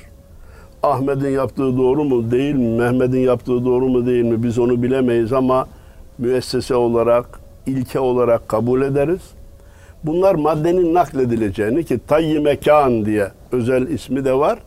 Ahmet'in 0.83 1.29
yaptığı 1.29 1.77
doğru 1.77 2.03
mu 2.03 2.31
değil 2.31 2.55
mi? 2.55 2.77
Mehmet'in 2.77 3.19
yaptığı 3.19 3.65
doğru 3.65 3.89
mu 3.89 4.05
değil 4.05 4.23
mi? 4.23 4.43
Biz 4.43 4.59
onu 4.59 4.83
bilemeyiz 4.83 5.33
ama 5.33 5.67
müessese 6.17 6.75
olarak, 6.75 7.25
ilke 7.65 7.99
olarak 7.99 8.49
kabul 8.49 8.81
ederiz. 8.81 9.21
Bunlar 10.03 10.35
maddenin 10.35 10.93
nakledileceğini 10.93 11.83
ki 11.83 11.99
tayyi 12.07 12.39
mekan 12.39 13.05
diye 13.05 13.31
özel 13.51 13.87
ismi 13.87 14.25
de 14.25 14.33
var. 14.33 14.59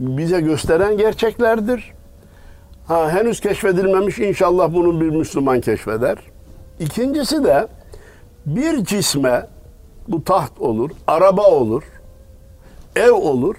Bize 0.00 0.40
gösteren 0.40 0.96
gerçeklerdir. 0.96 1.92
Ha, 2.92 3.10
henüz 3.10 3.40
keşfedilmemiş 3.40 4.18
inşallah 4.18 4.74
bunu 4.74 5.00
bir 5.00 5.10
Müslüman 5.10 5.60
keşfeder. 5.60 6.16
İkincisi 6.80 7.44
de 7.44 7.66
bir 8.46 8.84
cisme 8.84 9.46
bu 10.08 10.24
taht 10.24 10.60
olur, 10.60 10.90
araba 11.06 11.42
olur, 11.42 11.82
ev 12.96 13.12
olur. 13.12 13.56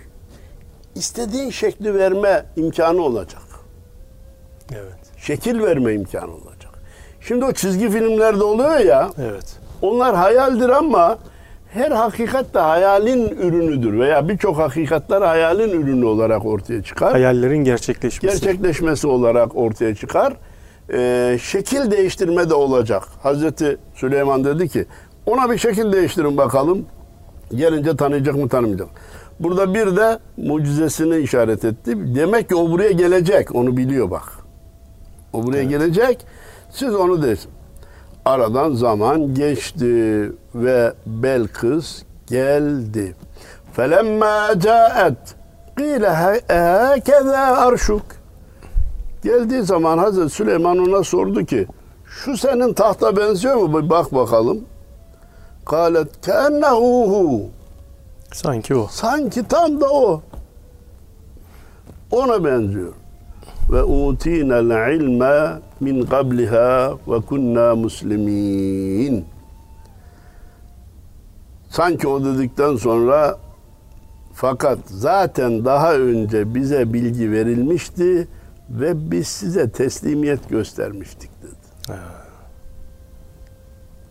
istediğin 0.95 1.49
şekli 1.49 1.95
verme 1.95 2.45
imkanı 2.55 3.01
olacak. 3.01 3.41
Evet. 4.71 4.99
Şekil 5.17 5.63
verme 5.63 5.93
imkanı 5.93 6.31
olacak. 6.31 6.71
Şimdi 7.21 7.45
o 7.45 7.53
çizgi 7.53 7.89
filmlerde 7.89 8.43
oluyor 8.43 8.79
ya, 8.79 9.09
Evet. 9.21 9.59
onlar 9.81 10.15
hayaldir 10.15 10.69
ama 10.69 11.17
her 11.73 11.91
hakikat 11.91 12.53
de 12.53 12.59
hayalin 12.59 13.27
ürünüdür 13.27 13.99
veya 13.99 14.29
birçok 14.29 14.57
hakikatler 14.57 15.21
hayalin 15.21 15.69
ürünü 15.69 16.05
olarak 16.05 16.45
ortaya 16.45 16.83
çıkar. 16.83 17.11
Hayallerin 17.11 17.63
gerçekleşmesi. 17.63 18.41
gerçekleşmesi 18.41 19.07
olarak 19.07 19.55
ortaya 19.55 19.95
çıkar. 19.95 20.33
Ee, 20.93 21.37
şekil 21.41 21.91
değiştirme 21.91 22.49
de 22.49 22.53
olacak. 22.53 23.03
Hazreti 23.23 23.77
Süleyman 23.95 24.43
dedi 24.43 24.69
ki 24.69 24.85
ona 25.25 25.51
bir 25.51 25.57
şekil 25.57 25.91
değiştirin 25.91 26.37
bakalım. 26.37 26.85
Gelince 27.55 27.95
tanıyacak 27.95 28.35
mı 28.35 28.49
tanımayacak. 28.49 28.87
Burada 29.39 29.73
bir 29.73 29.95
de 29.95 30.19
mucizesini 30.37 31.17
işaret 31.17 31.65
etti. 31.65 32.15
Demek 32.15 32.49
ki 32.49 32.55
o 32.55 32.71
buraya 32.71 32.91
gelecek. 32.91 33.55
Onu 33.55 33.77
biliyor 33.77 34.11
bak. 34.11 34.23
O 35.33 35.43
buraya 35.43 35.63
gelecek. 35.63 36.25
Siz 36.69 36.95
onu 36.95 37.23
desin. 37.23 37.51
Aradan 38.25 38.73
zaman 38.73 39.33
geçti 39.33 40.31
ve 40.55 40.93
Belkıs 41.05 42.03
geldi. 42.27 43.15
Felemma 43.73 44.59
caet 44.59 45.17
Kile 45.77 46.13
hekeze 46.13 47.37
arşuk. 47.37 48.01
Geldiği 49.23 49.63
zaman 49.63 49.97
Hazreti 49.97 50.29
Süleyman 50.29 50.77
ona 50.77 51.03
sordu 51.03 51.45
ki 51.45 51.67
şu 52.05 52.37
senin 52.37 52.73
tahta 52.73 53.17
benziyor 53.17 53.55
mu? 53.55 53.83
Bir 53.83 53.89
bak 53.89 54.13
bakalım. 54.15 54.65
Kalet 55.65 56.21
keennehu 56.21 57.41
Sanki 58.33 58.75
o. 58.75 58.87
Sanki 58.91 59.47
tam 59.47 59.81
da 59.81 59.89
o. 59.91 60.21
Ona 62.11 62.43
benziyor. 62.43 62.93
Ve 63.69 63.83
utinel 63.83 64.93
ilme 64.95 65.59
min 65.79 66.05
qabliha 66.05 66.97
ve 67.07 67.21
kunna 67.21 67.75
muslimin. 67.75 69.25
Sanki 71.69 72.07
o 72.07 72.25
dedikten 72.25 72.75
sonra 72.75 73.37
fakat 74.33 74.79
zaten 74.85 75.65
daha 75.65 75.93
önce 75.95 76.55
bize 76.55 76.93
bilgi 76.93 77.31
verilmişti 77.31 78.27
ve 78.69 79.11
biz 79.11 79.27
size 79.27 79.69
teslimiyet 79.69 80.49
göstermiştik 80.49 81.29
dedi. 81.43 81.97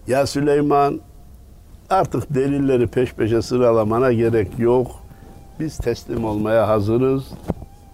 Ya 0.06 0.26
Süleyman 0.26 1.00
artık 1.90 2.34
delilleri 2.34 2.86
peş 2.86 3.14
peşe 3.14 3.42
sıralamana 3.42 4.12
gerek 4.12 4.58
yok. 4.58 4.90
Biz 5.60 5.76
teslim 5.76 6.24
olmaya 6.24 6.68
hazırız. 6.68 7.24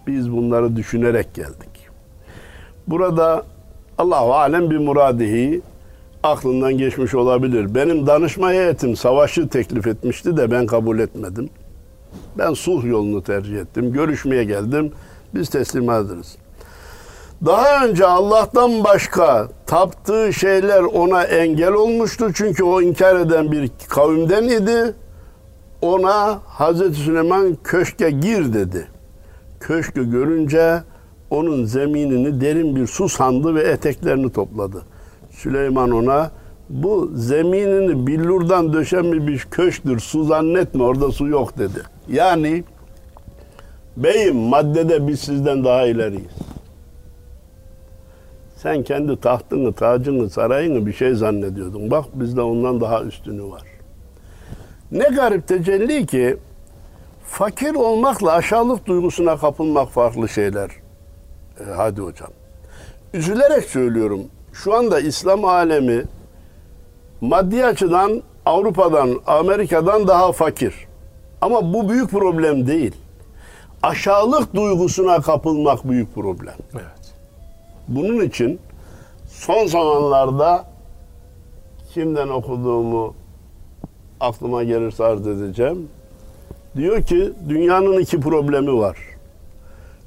Biz 0.09 0.31
bunları 0.31 0.75
düşünerek 0.75 1.33
geldik. 1.33 1.89
Burada 2.87 3.43
Allahu 3.97 4.33
alem 4.33 4.69
bir 4.69 4.77
muradihi 4.77 5.61
aklından 6.23 6.77
geçmiş 6.77 7.15
olabilir. 7.15 7.75
Benim 7.75 8.07
danışma 8.07 8.51
heyetim 8.51 8.95
savaşı 8.95 9.49
teklif 9.49 9.87
etmişti 9.87 10.37
de 10.37 10.51
ben 10.51 10.65
kabul 10.65 10.99
etmedim. 10.99 11.49
Ben 12.37 12.53
sulh 12.53 12.85
yolunu 12.85 13.23
tercih 13.23 13.57
ettim. 13.57 13.93
Görüşmeye 13.93 14.43
geldim. 14.43 14.91
Biz 15.35 15.49
teslim 15.49 15.87
hazırız. 15.87 16.37
Daha 17.45 17.85
önce 17.85 18.05
Allah'tan 18.05 18.83
başka 18.83 19.47
taptığı 19.65 20.33
şeyler 20.33 20.81
ona 20.81 21.23
engel 21.23 21.73
olmuştu. 21.73 22.31
Çünkü 22.33 22.63
o 22.63 22.81
inkar 22.81 23.15
eden 23.15 23.51
bir 23.51 23.71
kavimden 23.89 24.43
idi. 24.43 24.95
Ona 25.81 26.39
Hazreti 26.45 26.95
Süleyman 26.95 27.57
köşke 27.63 28.09
gir 28.09 28.53
dedi. 28.53 28.87
Köşkü 29.59 30.11
görünce 30.11 30.83
onun 31.29 31.65
zeminini 31.65 32.41
derin 32.41 32.75
bir 32.75 32.87
su 32.87 33.09
sandı 33.09 33.55
ve 33.55 33.61
eteklerini 33.61 34.31
topladı. 34.31 34.81
Süleyman 35.31 35.91
ona 35.91 36.31
bu 36.69 37.11
zeminini 37.15 38.07
billurdan 38.07 38.73
döşenmiş 38.73 39.45
köşktür 39.51 39.99
su 39.99 40.23
zannetme 40.23 40.83
orada 40.83 41.11
su 41.11 41.27
yok 41.27 41.57
dedi. 41.57 41.79
Yani 42.07 42.63
beyim 43.97 44.35
maddede 44.35 45.07
biz 45.07 45.19
sizden 45.19 45.63
daha 45.63 45.85
ileriyiz. 45.85 46.31
Sen 48.55 48.83
kendi 48.83 49.19
tahtını, 49.19 49.73
tacını, 49.73 50.29
sarayını 50.29 50.85
bir 50.85 50.93
şey 50.93 51.15
zannediyordun. 51.15 51.91
Bak 51.91 52.05
bizde 52.13 52.41
ondan 52.41 52.81
daha 52.81 53.03
üstünü 53.03 53.43
var. 53.43 53.63
Ne 54.91 55.03
garip 55.03 55.47
tecelli 55.47 56.05
ki 56.05 56.37
fakir 57.29 57.75
olmakla 57.75 58.31
aşağılık 58.31 58.87
duygusuna 58.87 59.37
kapılmak 59.37 59.89
farklı 59.89 60.29
şeyler. 60.29 60.69
Ee, 61.59 61.63
hadi 61.75 62.01
hocam. 62.01 62.29
Üzülerek 63.13 63.63
söylüyorum. 63.63 64.21
Şu 64.53 64.75
anda 64.75 64.99
İslam 64.99 65.45
alemi 65.45 66.03
maddi 67.21 67.65
açıdan 67.65 68.23
Avrupa'dan, 68.45 69.19
Amerika'dan 69.27 70.07
daha 70.07 70.31
fakir. 70.31 70.87
Ama 71.41 71.73
bu 71.73 71.89
büyük 71.89 72.09
problem 72.09 72.67
değil. 72.67 72.95
Aşağılık 73.83 74.55
duygusuna 74.55 75.21
kapılmak 75.21 75.89
büyük 75.89 76.15
problem. 76.15 76.55
Evet. 76.73 77.13
Bunun 77.87 78.25
için 78.25 78.59
son 79.27 79.67
zamanlarda 79.67 80.65
kimden 81.93 82.27
okuduğumu 82.27 83.13
aklıma 84.19 84.63
gelirse 84.63 85.03
arz 85.03 85.27
edeceğim. 85.27 85.89
Diyor 86.79 87.01
ki 87.03 87.33
dünyanın 87.49 87.99
iki 87.99 88.19
problemi 88.19 88.77
var. 88.77 88.97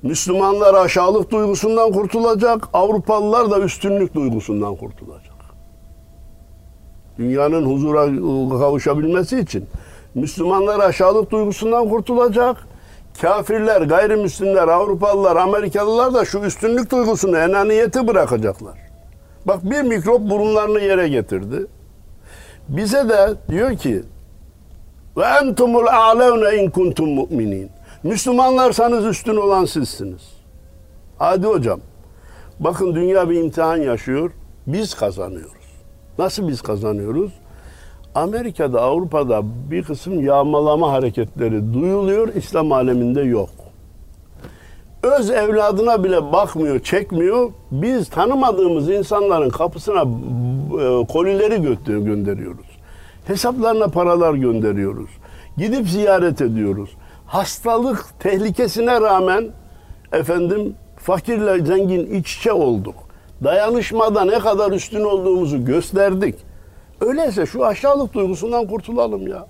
Müslümanlar 0.03 0.75
aşağılık 0.75 1.31
duygusundan 1.31 1.93
kurtulacak, 1.93 2.69
Avrupalılar 2.73 3.51
da 3.51 3.61
üstünlük 3.61 4.15
duygusundan 4.15 4.77
kurtulacak. 4.77 5.35
Dünyanın 7.19 7.67
huzura 7.67 8.07
kavuşabilmesi 8.59 9.39
için 9.39 9.67
Müslümanlar 10.15 10.81
aşağılık 10.81 11.31
duygusundan 11.31 11.89
kurtulacak. 11.89 12.57
Kafirler, 13.21 13.83
gayrimüslimler, 13.83 14.69
Avrupalılar, 14.69 15.37
Amerikalılar 15.37 16.15
da 16.15 16.25
şu 16.25 16.39
üstünlük 16.39 16.91
duygusunu, 16.91 17.39
enaniyeti 17.39 18.09
bırakacaklar. 18.09 18.79
Bak 19.45 19.71
bir 19.71 19.83
mikrop 19.83 20.21
burunlarını 20.21 20.81
yere 20.81 21.09
getirdi. 21.09 21.67
Bize 22.69 23.09
de 23.09 23.35
diyor 23.49 23.77
ki 23.77 24.03
ve 25.17 25.25
entumul 25.43 25.87
a'levne 25.87 26.63
in 26.63 26.71
kuntum 26.71 27.09
mu'minin. 27.09 27.71
Müslümanlarsanız 28.03 29.07
üstün 29.07 29.37
olan 29.37 29.65
sizsiniz. 29.65 30.23
Hadi 31.19 31.47
hocam. 31.47 31.81
Bakın 32.61 32.95
dünya 32.95 33.31
bir 33.31 33.41
imtihan 33.41 33.77
yaşıyor. 33.77 34.31
Biz 34.67 34.95
kazanıyoruz. 34.95 35.63
Nasıl 36.19 36.49
biz 36.49 36.63
kazanıyoruz? 36.63 37.33
Amerika'da, 38.15 38.83
Avrupa'da 38.83 39.43
bir 39.71 39.83
kısım 39.83 40.21
yağmalama 40.25 40.93
hareketleri 40.93 41.75
duyuluyor, 41.75 42.35
İslam 42.35 42.73
aleminde 42.73 43.21
yok. 43.21 43.51
Öz 45.03 45.31
evladına 45.31 46.05
bile 46.05 46.33
bakmıyor, 46.33 46.81
çekmiyor. 46.81 47.51
Biz 47.71 48.09
tanımadığımız 48.09 48.91
insanların 48.91 49.51
kapısına 49.51 50.01
e, 50.01 51.07
kolileri 51.07 51.55
gö- 51.55 52.05
gönderiyoruz. 52.05 52.72
Hesaplarına 53.27 53.89
paralar 53.89 54.35
gönderiyoruz. 54.35 55.11
Gidip 55.57 55.89
ziyaret 55.89 56.41
ediyoruz. 56.41 56.91
Hastalık 57.27 58.07
tehlikesine 58.21 59.01
rağmen 59.01 59.49
efendim 60.13 60.75
fakirle 60.97 61.65
zengin 61.65 62.15
iç 62.15 62.37
içe 62.37 62.53
olduk. 62.53 62.95
Dayanışmada 63.45 64.25
ne 64.25 64.39
kadar 64.39 64.73
üstün 64.73 65.05
olduğumuzu 65.05 65.65
gösterdik. 65.65 66.35
Öyleyse 67.01 67.47
şu 67.47 67.67
aşağılık 67.67 68.15
duygusundan 68.15 68.67
kurtulalım 68.67 69.29
ya. 69.29 69.47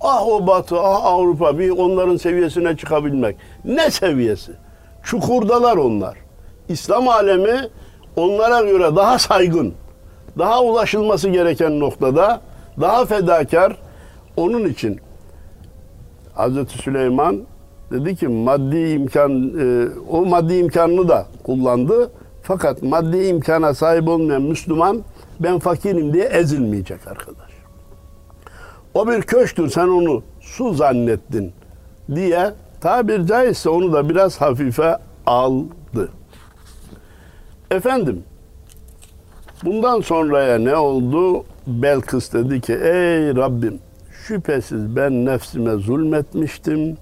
Ah 0.00 0.26
o 0.26 0.46
Batı, 0.46 0.80
ah 0.80 1.04
Avrupa 1.04 1.58
bir 1.58 1.70
onların 1.70 2.16
seviyesine 2.16 2.76
çıkabilmek. 2.76 3.36
Ne 3.64 3.90
seviyesi? 3.90 4.52
Çukurdalar 5.02 5.76
onlar. 5.76 6.18
İslam 6.68 7.08
alemi 7.08 7.68
onlara 8.16 8.60
göre 8.60 8.96
daha 8.96 9.18
saygın, 9.18 9.74
daha 10.38 10.62
ulaşılması 10.62 11.28
gereken 11.28 11.80
noktada, 11.80 12.40
daha 12.80 13.06
fedakar. 13.06 13.76
Onun 14.36 14.64
için 14.64 15.00
Hazreti 16.34 16.78
Süleyman 16.78 17.40
dedi 17.90 18.16
ki 18.16 18.28
maddi 18.28 18.78
imkan, 18.90 19.52
e, 19.60 19.88
o 20.10 20.26
maddi 20.26 20.54
imkanını 20.54 21.08
da 21.08 21.26
kullandı. 21.42 22.10
Fakat 22.42 22.82
maddi 22.82 23.26
imkana 23.26 23.74
sahip 23.74 24.08
olmayan 24.08 24.42
Müslüman 24.42 25.02
ben 25.40 25.58
fakirim 25.58 26.14
diye 26.14 26.24
ezilmeyecek 26.24 27.06
arkadaş. 27.06 27.50
O 28.94 29.08
bir 29.08 29.22
köşktür 29.22 29.70
sen 29.70 29.88
onu 29.88 30.22
su 30.40 30.74
zannettin 30.74 31.52
diye 32.14 32.52
tabir 32.80 33.26
caizse 33.26 33.70
onu 33.70 33.92
da 33.92 34.08
biraz 34.08 34.40
hafife 34.40 34.96
aldı. 35.26 36.08
Efendim 37.70 38.24
bundan 39.64 40.00
sonraya 40.00 40.58
ne 40.58 40.76
oldu? 40.76 41.44
Belkıs 41.69 42.33
dedi 42.33 42.61
ki 42.61 42.73
ey 42.73 43.35
Rabbim 43.35 43.79
şüphesiz 44.27 44.95
ben 44.95 45.25
nefsime 45.25 45.75
zulmetmiştim. 45.75 46.97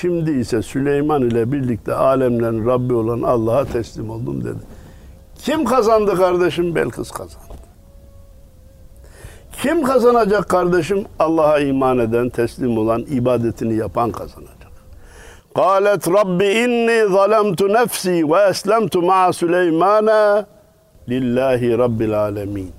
Şimdi 0.00 0.30
ise 0.30 0.62
Süleyman 0.62 1.22
ile 1.22 1.52
birlikte 1.52 1.94
alemlerin 1.94 2.66
Rabbi 2.66 2.94
olan 2.94 3.22
Allah'a 3.22 3.64
teslim 3.64 4.10
oldum 4.10 4.44
dedi. 4.44 4.58
Kim 5.38 5.64
kazandı 5.64 6.16
kardeşim? 6.16 6.74
Belkıs 6.74 7.10
kazandı. 7.10 7.44
Kim 9.62 9.82
kazanacak 9.82 10.48
kardeşim? 10.48 11.04
Allah'a 11.18 11.58
iman 11.58 11.98
eden, 11.98 12.28
teslim 12.28 12.78
olan, 12.78 13.00
ibadetini 13.00 13.74
yapan 13.74 14.12
kazanacak. 14.12 14.58
قالت 15.54 16.08
Rabbi 16.12 16.44
inni 16.44 17.12
zalemtu 17.12 17.68
nefsi 17.68 18.30
ve 18.30 18.42
eslemtu 18.50 19.02
ma'a 19.02 19.32
Süleymana 19.32 20.46
lillahi 21.08 21.78
rabbil 21.78 22.20
alemin. 22.20 22.72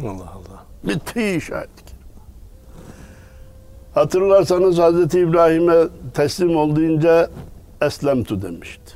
Allah 0.00 0.08
Allah. 0.10 0.64
Bitti 0.83 1.35
iş 1.35 1.51
ayet 1.51 1.69
Hatırlarsanız 3.93 4.79
Hazreti 4.79 5.19
İbrahim'e 5.19 5.75
teslim 6.13 6.57
olduğunca 6.57 7.29
eslemtu 7.81 8.41
demişti. 8.41 8.93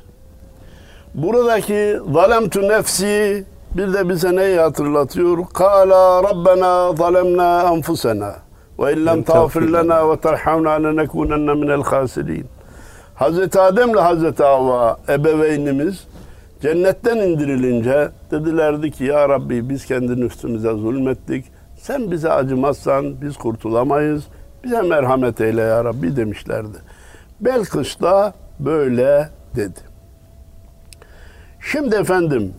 Buradaki 1.14 1.98
zalemtu 2.12 2.62
nefsi 2.62 3.44
bir 3.76 3.92
de 3.92 4.08
bize 4.08 4.36
neyi 4.36 4.60
hatırlatıyor? 4.60 5.38
Kala 5.54 6.22
Rabbena 6.22 6.92
zalemna 6.92 7.62
enfusena 7.62 8.34
ve 8.78 8.92
illem 8.92 9.22
tağfir 9.22 9.72
lena 9.72 10.10
ve 10.10 10.16
terhamna 10.16 10.70
lenekunenne 10.70 11.54
minel 11.54 11.82
khasirin. 11.82 12.46
Hazreti 13.14 13.60
Adem 13.60 13.90
ile 13.90 14.00
Hazreti 14.00 14.42
Havva 14.42 14.96
ebeveynimiz 15.08 16.04
cennetten 16.62 17.16
indirilince 17.16 18.08
dedilerdi 18.30 18.90
ki 18.90 19.04
ya 19.04 19.28
Rabbi 19.28 19.68
biz 19.68 19.86
kendi 19.86 20.20
nüfsümüze 20.20 20.72
zulmettik. 20.72 21.44
Sen 21.82 22.10
bize 22.10 22.32
acımazsan 22.32 23.20
biz 23.22 23.36
kurtulamayız. 23.36 24.24
Bize 24.64 24.82
merhamet 24.82 25.40
eyle 25.40 25.60
ya 25.60 25.84
Rabbi 25.84 26.16
demişlerdi. 26.16 26.78
Belkıs 27.40 28.00
da 28.00 28.34
böyle 28.60 29.28
dedi. 29.56 29.80
Şimdi 31.60 31.94
efendim 31.94 32.54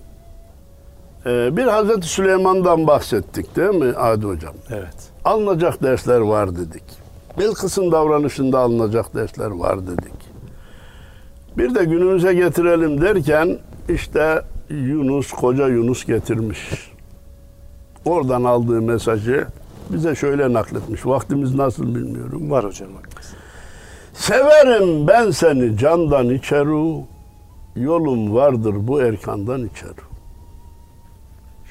e, 1.25 1.57
bir 1.57 1.63
Hazreti 1.63 2.07
Süleyman'dan 2.07 2.87
bahsettik 2.87 3.55
değil 3.55 3.69
mi 3.69 3.93
Adi 3.97 4.25
Hocam? 4.25 4.53
Evet. 4.69 5.11
Alınacak 5.25 5.83
dersler 5.83 6.19
var 6.19 6.55
dedik. 6.55 6.83
Belkıs'ın 7.39 7.91
davranışında 7.91 8.59
alınacak 8.59 9.15
dersler 9.15 9.51
var 9.51 9.87
dedik. 9.87 10.33
Bir 11.57 11.75
de 11.75 11.83
günümüze 11.83 12.33
getirelim 12.33 13.01
derken 13.01 13.57
işte 13.89 14.41
Yunus, 14.69 15.31
koca 15.31 15.67
Yunus 15.67 16.05
getirmiş. 16.05 16.92
Oradan 18.05 18.43
aldığı 18.43 18.81
mesajı 18.81 19.47
bize 19.89 20.15
şöyle 20.15 20.53
nakletmiş. 20.53 21.05
Vaktimiz 21.05 21.55
nasıl 21.55 21.95
bilmiyorum. 21.95 22.51
Var 22.51 22.65
hocam. 22.65 22.89
Severim 24.13 25.07
ben 25.07 25.31
seni 25.31 25.77
candan 25.77 26.29
içeru, 26.29 26.97
yolum 27.75 28.35
vardır 28.35 28.75
bu 28.77 29.01
erkandan 29.01 29.65
içeru. 29.65 30.01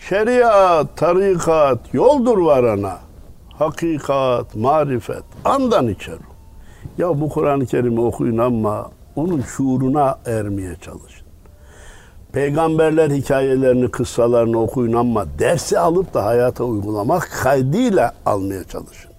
Şeriat, 0.09 0.97
tarikat, 0.97 1.95
yoldur 1.95 2.39
varana, 2.39 2.99
hakikat, 3.53 4.55
marifet, 4.55 5.25
andan 5.45 5.89
içeru. 5.89 6.19
Ya 6.99 7.21
bu 7.21 7.29
Kur'an-ı 7.29 7.67
Kerim'i 7.67 8.01
okuyun 8.01 8.39
ama 8.39 8.91
onun 9.17 9.41
şuuruna 9.41 10.19
ermeye 10.27 10.77
çalışın. 10.77 11.22
Peygamberler 12.33 13.11
hikayelerini, 13.11 13.91
kıssalarını 13.91 14.61
okuyun 14.61 14.93
ama 14.93 15.27
dersi 15.39 15.79
alıp 15.79 16.15
da 16.15 16.25
hayata 16.25 16.65
uygulamak 16.65 17.31
kaydıyla 17.43 18.15
almaya 18.27 18.65
çalışın. 18.65 19.11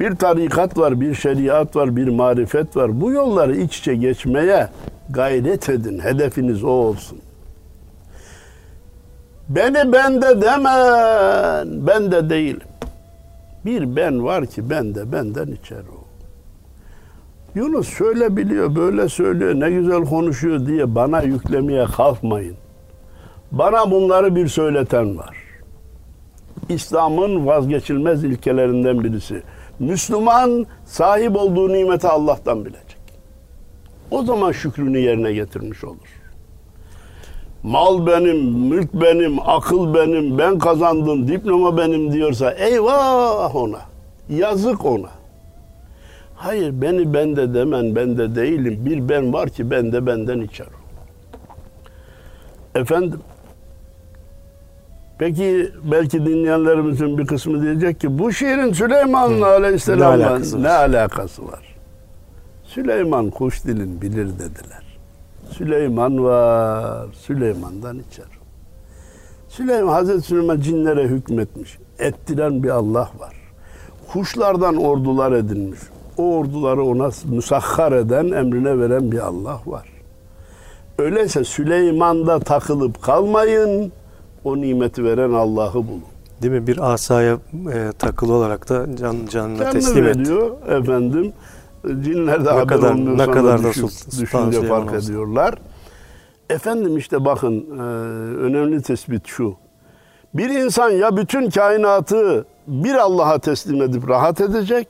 Bir 0.00 0.16
tarikat 0.16 0.78
var, 0.78 1.00
bir 1.00 1.14
şeriat 1.14 1.76
var, 1.76 1.96
bir 1.96 2.08
marifet 2.08 2.76
var. 2.76 3.00
Bu 3.00 3.12
yolları 3.12 3.56
iç 3.56 3.78
içe 3.78 3.94
geçmeye 3.94 4.68
gayret 5.10 5.68
edin. 5.68 5.98
Hedefiniz 5.98 6.64
o 6.64 6.68
olsun. 6.68 7.18
Beni 9.48 9.92
bende 9.92 10.42
demen, 10.42 11.86
ben 11.86 12.12
de 12.12 12.30
değilim. 12.30 12.68
Bir 13.64 13.96
ben 13.96 14.24
var 14.24 14.46
ki 14.46 14.70
bende, 14.70 15.12
benden 15.12 15.46
içeri 15.46 15.88
o. 15.98 16.01
Yunus 17.54 17.96
şöyle 17.98 18.36
biliyor, 18.36 18.76
böyle 18.76 19.08
söylüyor, 19.08 19.54
ne 19.54 19.70
güzel 19.70 20.04
konuşuyor 20.04 20.66
diye 20.66 20.94
bana 20.94 21.22
yüklemeye 21.22 21.84
kalkmayın. 21.84 22.56
Bana 23.52 23.90
bunları 23.90 24.36
bir 24.36 24.48
söyleten 24.48 25.18
var. 25.18 25.36
İslam'ın 26.68 27.46
vazgeçilmez 27.46 28.24
ilkelerinden 28.24 29.04
birisi. 29.04 29.42
Müslüman 29.78 30.66
sahip 30.84 31.36
olduğu 31.36 31.72
nimeti 31.72 32.08
Allah'tan 32.08 32.64
bilecek. 32.64 32.96
O 34.10 34.22
zaman 34.22 34.52
şükrünü 34.52 34.98
yerine 34.98 35.32
getirmiş 35.32 35.84
olur. 35.84 36.22
Mal 37.62 38.06
benim, 38.06 38.68
mülk 38.68 38.94
benim, 38.94 39.38
akıl 39.48 39.94
benim, 39.94 40.38
ben 40.38 40.58
kazandım, 40.58 41.28
diploma 41.28 41.76
benim 41.76 42.12
diyorsa 42.12 42.50
eyvah 42.50 43.56
ona. 43.56 43.80
Yazık 44.28 44.84
ona. 44.84 45.21
Hayır 46.42 46.82
beni 46.82 47.14
bende 47.14 47.54
demen 47.54 47.96
bende 47.96 48.34
değilim. 48.34 48.78
Bir 48.86 49.08
ben 49.08 49.32
var 49.32 49.48
ki 49.48 49.70
bende 49.70 50.06
benden 50.06 50.40
içer. 50.40 50.66
Efendim 52.74 53.20
Peki 55.18 55.72
belki 55.92 56.26
dinleyenlerimizin 56.26 57.18
bir 57.18 57.26
kısmı 57.26 57.62
diyecek 57.62 58.00
ki 58.00 58.18
bu 58.18 58.32
şiirin 58.32 58.72
Süleyman'la 58.72 59.46
aleyhisselam'la 59.46 60.16
Ne 60.16 60.26
alakası 60.26 60.56
var? 60.56 60.62
ne 60.62 60.70
alakası 60.70 61.46
var? 61.46 61.76
Süleyman 62.64 63.30
kuş 63.30 63.64
dilin 63.64 64.02
bilir 64.02 64.26
dediler. 64.26 64.98
Süleyman 65.50 66.24
var, 66.24 67.08
Süleyman'dan 67.12 67.98
içer. 67.98 68.26
Süleyman, 69.48 69.92
Hazreti 69.92 70.20
Süleyman 70.20 70.60
cinlere 70.60 71.02
hükmetmiş. 71.02 71.78
Ettiren 71.98 72.62
bir 72.62 72.68
Allah 72.70 73.10
var. 73.18 73.34
Kuşlardan 74.12 74.76
ordular 74.76 75.32
edinmiş. 75.32 75.80
O 76.18 76.36
orduları 76.38 76.84
ona 76.84 77.10
müsahhar 77.24 77.92
eden, 77.92 78.24
emrine 78.30 78.78
veren 78.78 79.12
bir 79.12 79.18
Allah 79.18 79.60
var. 79.66 79.88
Öyleyse 80.98 81.44
Süleyman'da 81.44 82.38
takılıp 82.38 83.02
kalmayın. 83.02 83.92
O 84.44 84.56
nimeti 84.56 85.04
veren 85.04 85.32
Allah'ı 85.32 85.74
bulun. 85.74 86.02
Değil 86.42 86.52
mi? 86.54 86.66
Bir 86.66 86.92
asaya 86.92 87.34
e, 87.72 87.92
takılı 87.98 88.32
olarak 88.32 88.68
da 88.68 88.96
can, 88.96 89.16
canına 89.30 89.58
Kendini 89.58 89.72
teslim 89.72 90.06
etti. 90.06 90.18
veriyor 90.20 90.50
efendim. 90.68 91.32
Cinler 92.02 92.44
de 92.44 92.50
haber 92.50 92.66
kadar- 92.66 92.96
ne 92.96 93.26
kadar 93.30 93.64
da 93.64 93.68
düşün- 93.68 94.20
düşünce 94.20 94.62
fark 94.68 94.94
olsun. 94.94 95.06
ediyorlar. 95.10 95.54
Efendim 96.50 96.96
işte 96.96 97.24
bakın 97.24 97.66
e, 97.78 97.82
önemli 98.36 98.82
tespit 98.82 99.26
şu. 99.26 99.54
Bir 100.34 100.48
insan 100.50 100.90
ya 100.90 101.16
bütün 101.16 101.50
kainatı 101.50 102.44
bir 102.66 102.94
Allah'a 102.94 103.38
teslim 103.38 103.82
edip 103.82 104.08
rahat 104.08 104.40
edecek. 104.40 104.88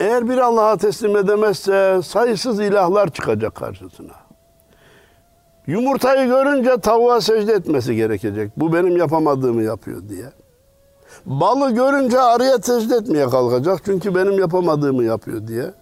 Eğer 0.00 0.28
bir 0.28 0.38
Allah'a 0.38 0.76
teslim 0.76 1.16
edemezse 1.16 2.00
sayısız 2.04 2.60
ilahlar 2.60 3.10
çıkacak 3.10 3.54
karşısına. 3.54 4.14
Yumurtayı 5.66 6.28
görünce 6.28 6.76
tavuğa 6.76 7.20
secde 7.20 7.52
etmesi 7.52 7.96
gerekecek. 7.96 8.52
Bu 8.56 8.72
benim 8.72 8.96
yapamadığımı 8.96 9.62
yapıyor 9.62 10.08
diye. 10.08 10.26
Balı 11.26 11.70
görünce 11.70 12.20
arıya 12.20 12.58
secde 12.58 12.96
etmeye 12.96 13.28
kalkacak. 13.28 13.80
Çünkü 13.84 14.14
benim 14.14 14.38
yapamadığımı 14.38 15.04
yapıyor 15.04 15.46
diye. 15.46 15.74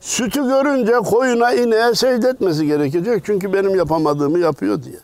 Sütü 0.00 0.42
görünce 0.42 0.92
koyuna 0.92 1.52
ineğe 1.52 1.94
secde 1.94 2.28
etmesi 2.28 2.66
gerekecek. 2.66 3.24
Çünkü 3.24 3.52
benim 3.52 3.74
yapamadığımı 3.74 4.38
yapıyor 4.38 4.82
diye. 4.82 4.98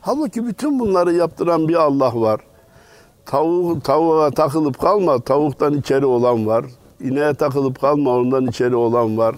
Halbuki 0.00 0.46
bütün 0.46 0.78
bunları 0.78 1.14
yaptıran 1.14 1.68
bir 1.68 1.74
Allah 1.74 2.20
var. 2.20 2.40
Tavuk, 3.26 3.84
tavuğa 3.84 4.30
takılıp 4.30 4.78
kalma, 4.78 5.20
tavuktan 5.20 5.74
içeri 5.74 6.06
olan 6.06 6.46
var. 6.46 6.64
İneğe 7.00 7.34
takılıp 7.34 7.80
kalma, 7.80 8.10
ondan 8.10 8.46
içeri 8.46 8.76
olan 8.76 9.18
var. 9.18 9.34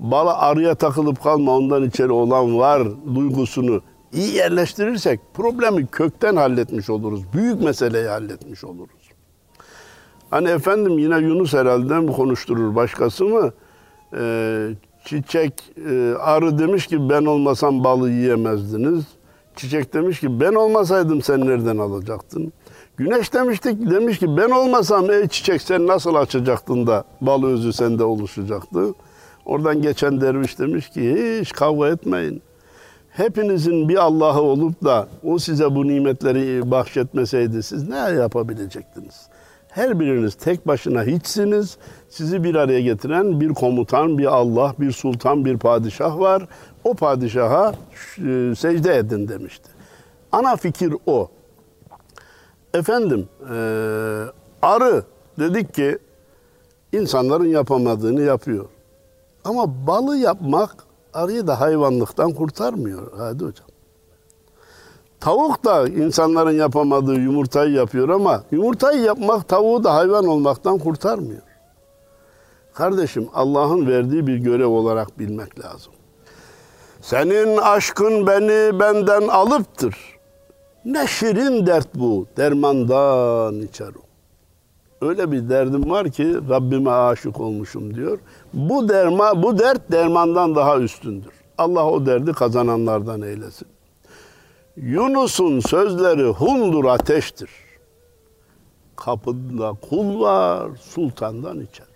Bala 0.00 0.38
arıya 0.38 0.74
takılıp 0.74 1.22
kalma, 1.22 1.56
ondan 1.56 1.82
içeri 1.84 2.12
olan 2.12 2.58
var 2.58 2.82
duygusunu 3.14 3.80
iyi 4.14 4.34
yerleştirirsek 4.34 5.20
problemi 5.34 5.86
kökten 5.86 6.36
halletmiş 6.36 6.90
oluruz. 6.90 7.22
Büyük 7.32 7.62
meseleyi 7.62 8.06
halletmiş 8.06 8.64
oluruz. 8.64 9.10
Hani 10.30 10.48
efendim 10.48 10.98
yine 10.98 11.18
Yunus 11.18 11.54
herhalde 11.54 12.00
mi 12.00 12.12
konuşturur 12.12 12.74
başkası 12.74 13.24
mı? 13.24 13.52
Ee, 14.16 14.68
çiçek, 15.04 15.52
e, 15.90 16.14
arı 16.20 16.58
demiş 16.58 16.86
ki 16.86 17.10
ben 17.10 17.24
olmasam 17.24 17.84
balı 17.84 18.10
yiyemezdiniz. 18.10 19.04
Çiçek 19.56 19.94
demiş 19.94 20.20
ki 20.20 20.40
ben 20.40 20.54
olmasaydım 20.54 21.22
sen 21.22 21.46
nereden 21.46 21.78
alacaktın? 21.78 22.52
Güneş 22.96 23.32
demiştik 23.32 23.90
demiş 23.90 24.18
ki 24.18 24.36
ben 24.36 24.50
olmasam 24.50 25.10
ey 25.10 25.28
çiçek 25.28 25.62
sen 25.62 25.86
nasıl 25.86 26.14
açacaktın 26.14 26.86
da 26.86 27.04
bal 27.20 27.44
özü 27.44 27.72
sende 27.72 28.04
oluşacaktı. 28.04 28.94
Oradan 29.44 29.82
geçen 29.82 30.20
derviş 30.20 30.58
demiş 30.58 30.88
ki 30.88 31.38
hiç 31.40 31.52
kavga 31.52 31.88
etmeyin. 31.88 32.42
Hepinizin 33.10 33.88
bir 33.88 33.96
Allah'ı 33.96 34.42
olup 34.42 34.84
da 34.84 35.08
o 35.24 35.38
size 35.38 35.74
bu 35.74 35.88
nimetleri 35.88 36.70
bahşetmeseydi 36.70 37.62
siz 37.62 37.88
ne 37.88 37.96
yapabilecektiniz? 37.96 39.28
Her 39.68 40.00
biriniz 40.00 40.34
tek 40.34 40.66
başına 40.66 41.02
hiçsiniz. 41.02 41.76
Sizi 42.08 42.44
bir 42.44 42.54
araya 42.54 42.80
getiren 42.80 43.40
bir 43.40 43.48
komutan, 43.48 44.18
bir 44.18 44.26
Allah, 44.26 44.74
bir 44.78 44.92
sultan, 44.92 45.44
bir 45.44 45.58
padişah 45.58 46.18
var. 46.18 46.46
O 46.84 46.94
padişaha 46.94 47.74
e, 48.18 48.54
secde 48.56 48.96
edin 48.96 49.28
demişti. 49.28 49.68
Ana 50.32 50.56
fikir 50.56 50.94
o. 51.06 51.30
Efendim, 52.74 53.28
e, 53.50 53.56
arı 54.62 55.04
dedik 55.38 55.74
ki 55.74 55.98
insanların 56.92 57.44
yapamadığını 57.44 58.22
yapıyor. 58.22 58.64
Ama 59.44 59.86
balı 59.86 60.16
yapmak 60.16 60.76
arıyı 61.14 61.46
da 61.46 61.60
hayvanlıktan 61.60 62.32
kurtarmıyor. 62.32 63.12
Hadi 63.18 63.44
hocam. 63.44 63.66
Tavuk 65.20 65.64
da 65.64 65.88
insanların 65.88 66.58
yapamadığı 66.58 67.14
yumurtayı 67.14 67.72
yapıyor 67.72 68.08
ama 68.08 68.42
yumurtayı 68.50 69.00
yapmak 69.00 69.48
tavuğu 69.48 69.84
da 69.84 69.94
hayvan 69.94 70.26
olmaktan 70.26 70.78
kurtarmıyor. 70.78 71.42
Kardeşim 72.74 73.28
Allah'ın 73.34 73.86
verdiği 73.86 74.26
bir 74.26 74.36
görev 74.36 74.68
olarak 74.68 75.18
bilmek 75.18 75.64
lazım. 75.64 75.92
Senin 77.00 77.56
aşkın 77.56 78.26
beni 78.26 78.80
benden 78.80 79.28
alıptır. 79.28 80.13
Ne 80.84 81.06
şirin 81.06 81.66
dert 81.66 81.94
bu, 81.94 82.26
dermandan 82.36 83.62
içer 83.62 83.88
o. 83.88 84.04
Öyle 85.06 85.32
bir 85.32 85.48
derdim 85.48 85.90
var 85.90 86.10
ki 86.10 86.34
Rabbime 86.48 86.90
aşık 86.90 87.40
olmuşum 87.40 87.94
diyor. 87.94 88.18
Bu 88.52 88.88
derma, 88.88 89.42
bu 89.42 89.58
dert 89.58 89.92
dermandan 89.92 90.54
daha 90.54 90.78
üstündür. 90.78 91.32
Allah 91.58 91.86
o 91.86 92.06
derdi 92.06 92.32
kazananlardan 92.32 93.22
eylesin. 93.22 93.68
Yunus'un 94.76 95.60
sözleri 95.60 96.28
hundur 96.28 96.84
ateştir. 96.84 97.50
Kapında 98.96 99.72
kul 99.90 100.20
var, 100.20 100.70
sultandan 100.80 101.60
içer. 101.60 101.86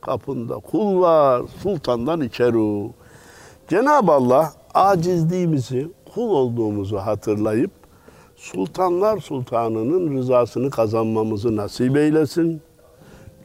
Kapında 0.00 0.54
kul 0.54 1.00
var, 1.00 1.42
sultandan 1.62 2.20
içer 2.20 2.54
o. 2.54 2.90
Cenab-ı 3.68 4.12
Allah 4.12 4.52
acizliğimizi, 4.74 5.88
kul 6.14 6.30
olduğumuzu 6.30 6.96
hatırlayıp 6.96 7.85
Sultanlar 8.52 9.18
Sultanı'nın 9.18 10.18
rızasını 10.18 10.70
kazanmamızı 10.70 11.56
nasip 11.56 11.96
eylesin. 11.96 12.62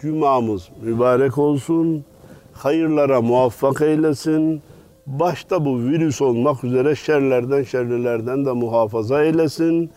Cumamız 0.01 0.69
mübarek 0.83 1.37
olsun. 1.37 2.05
Hayırlara 2.53 3.21
muvaffak 3.21 3.81
eylesin. 3.81 4.61
Başta 5.07 5.65
bu 5.65 5.79
virüs 5.79 6.21
olmak 6.21 6.63
üzere 6.63 6.95
şerlerden, 6.95 7.63
şerlilerden 7.63 8.45
de 8.45 8.51
muhafaza 8.51 9.23
eylesin. 9.23 9.91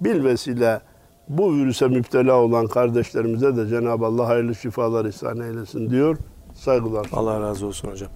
Bilvesile 0.00 0.80
bu 1.28 1.54
virüse 1.54 1.88
müptela 1.88 2.34
olan 2.34 2.66
kardeşlerimize 2.66 3.56
de 3.56 3.68
Cenab-ı 3.68 4.06
Allah 4.06 4.28
hayırlı 4.28 4.54
şifalar 4.54 5.04
ihsan 5.04 5.40
eylesin 5.40 5.90
diyor. 5.90 6.16
Saygılar. 6.54 7.06
Allah 7.12 7.40
razı 7.40 7.66
olsun 7.66 7.88
hocam. 7.88 8.08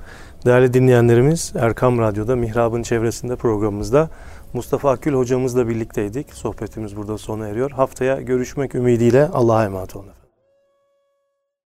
Değerli 0.45 0.75
dinleyenlerimiz 0.75 1.53
Erkam 1.59 1.99
Radyo'da 1.99 2.37
Mihrab'ın 2.37 2.83
çevresinde 2.83 3.37
programımızda 3.37 4.11
Mustafa 4.53 4.91
Akül 4.91 5.15
hocamızla 5.15 5.69
birlikteydik. 5.69 6.35
Sohbetimiz 6.35 6.97
burada 6.97 7.19
sona 7.19 7.49
eriyor. 7.49 7.71
Haftaya 7.71 8.21
görüşmek 8.21 8.75
ümidiyle 8.75 9.29
Allah'a 9.29 9.65
emanet 9.65 9.97
olun. 9.97 10.20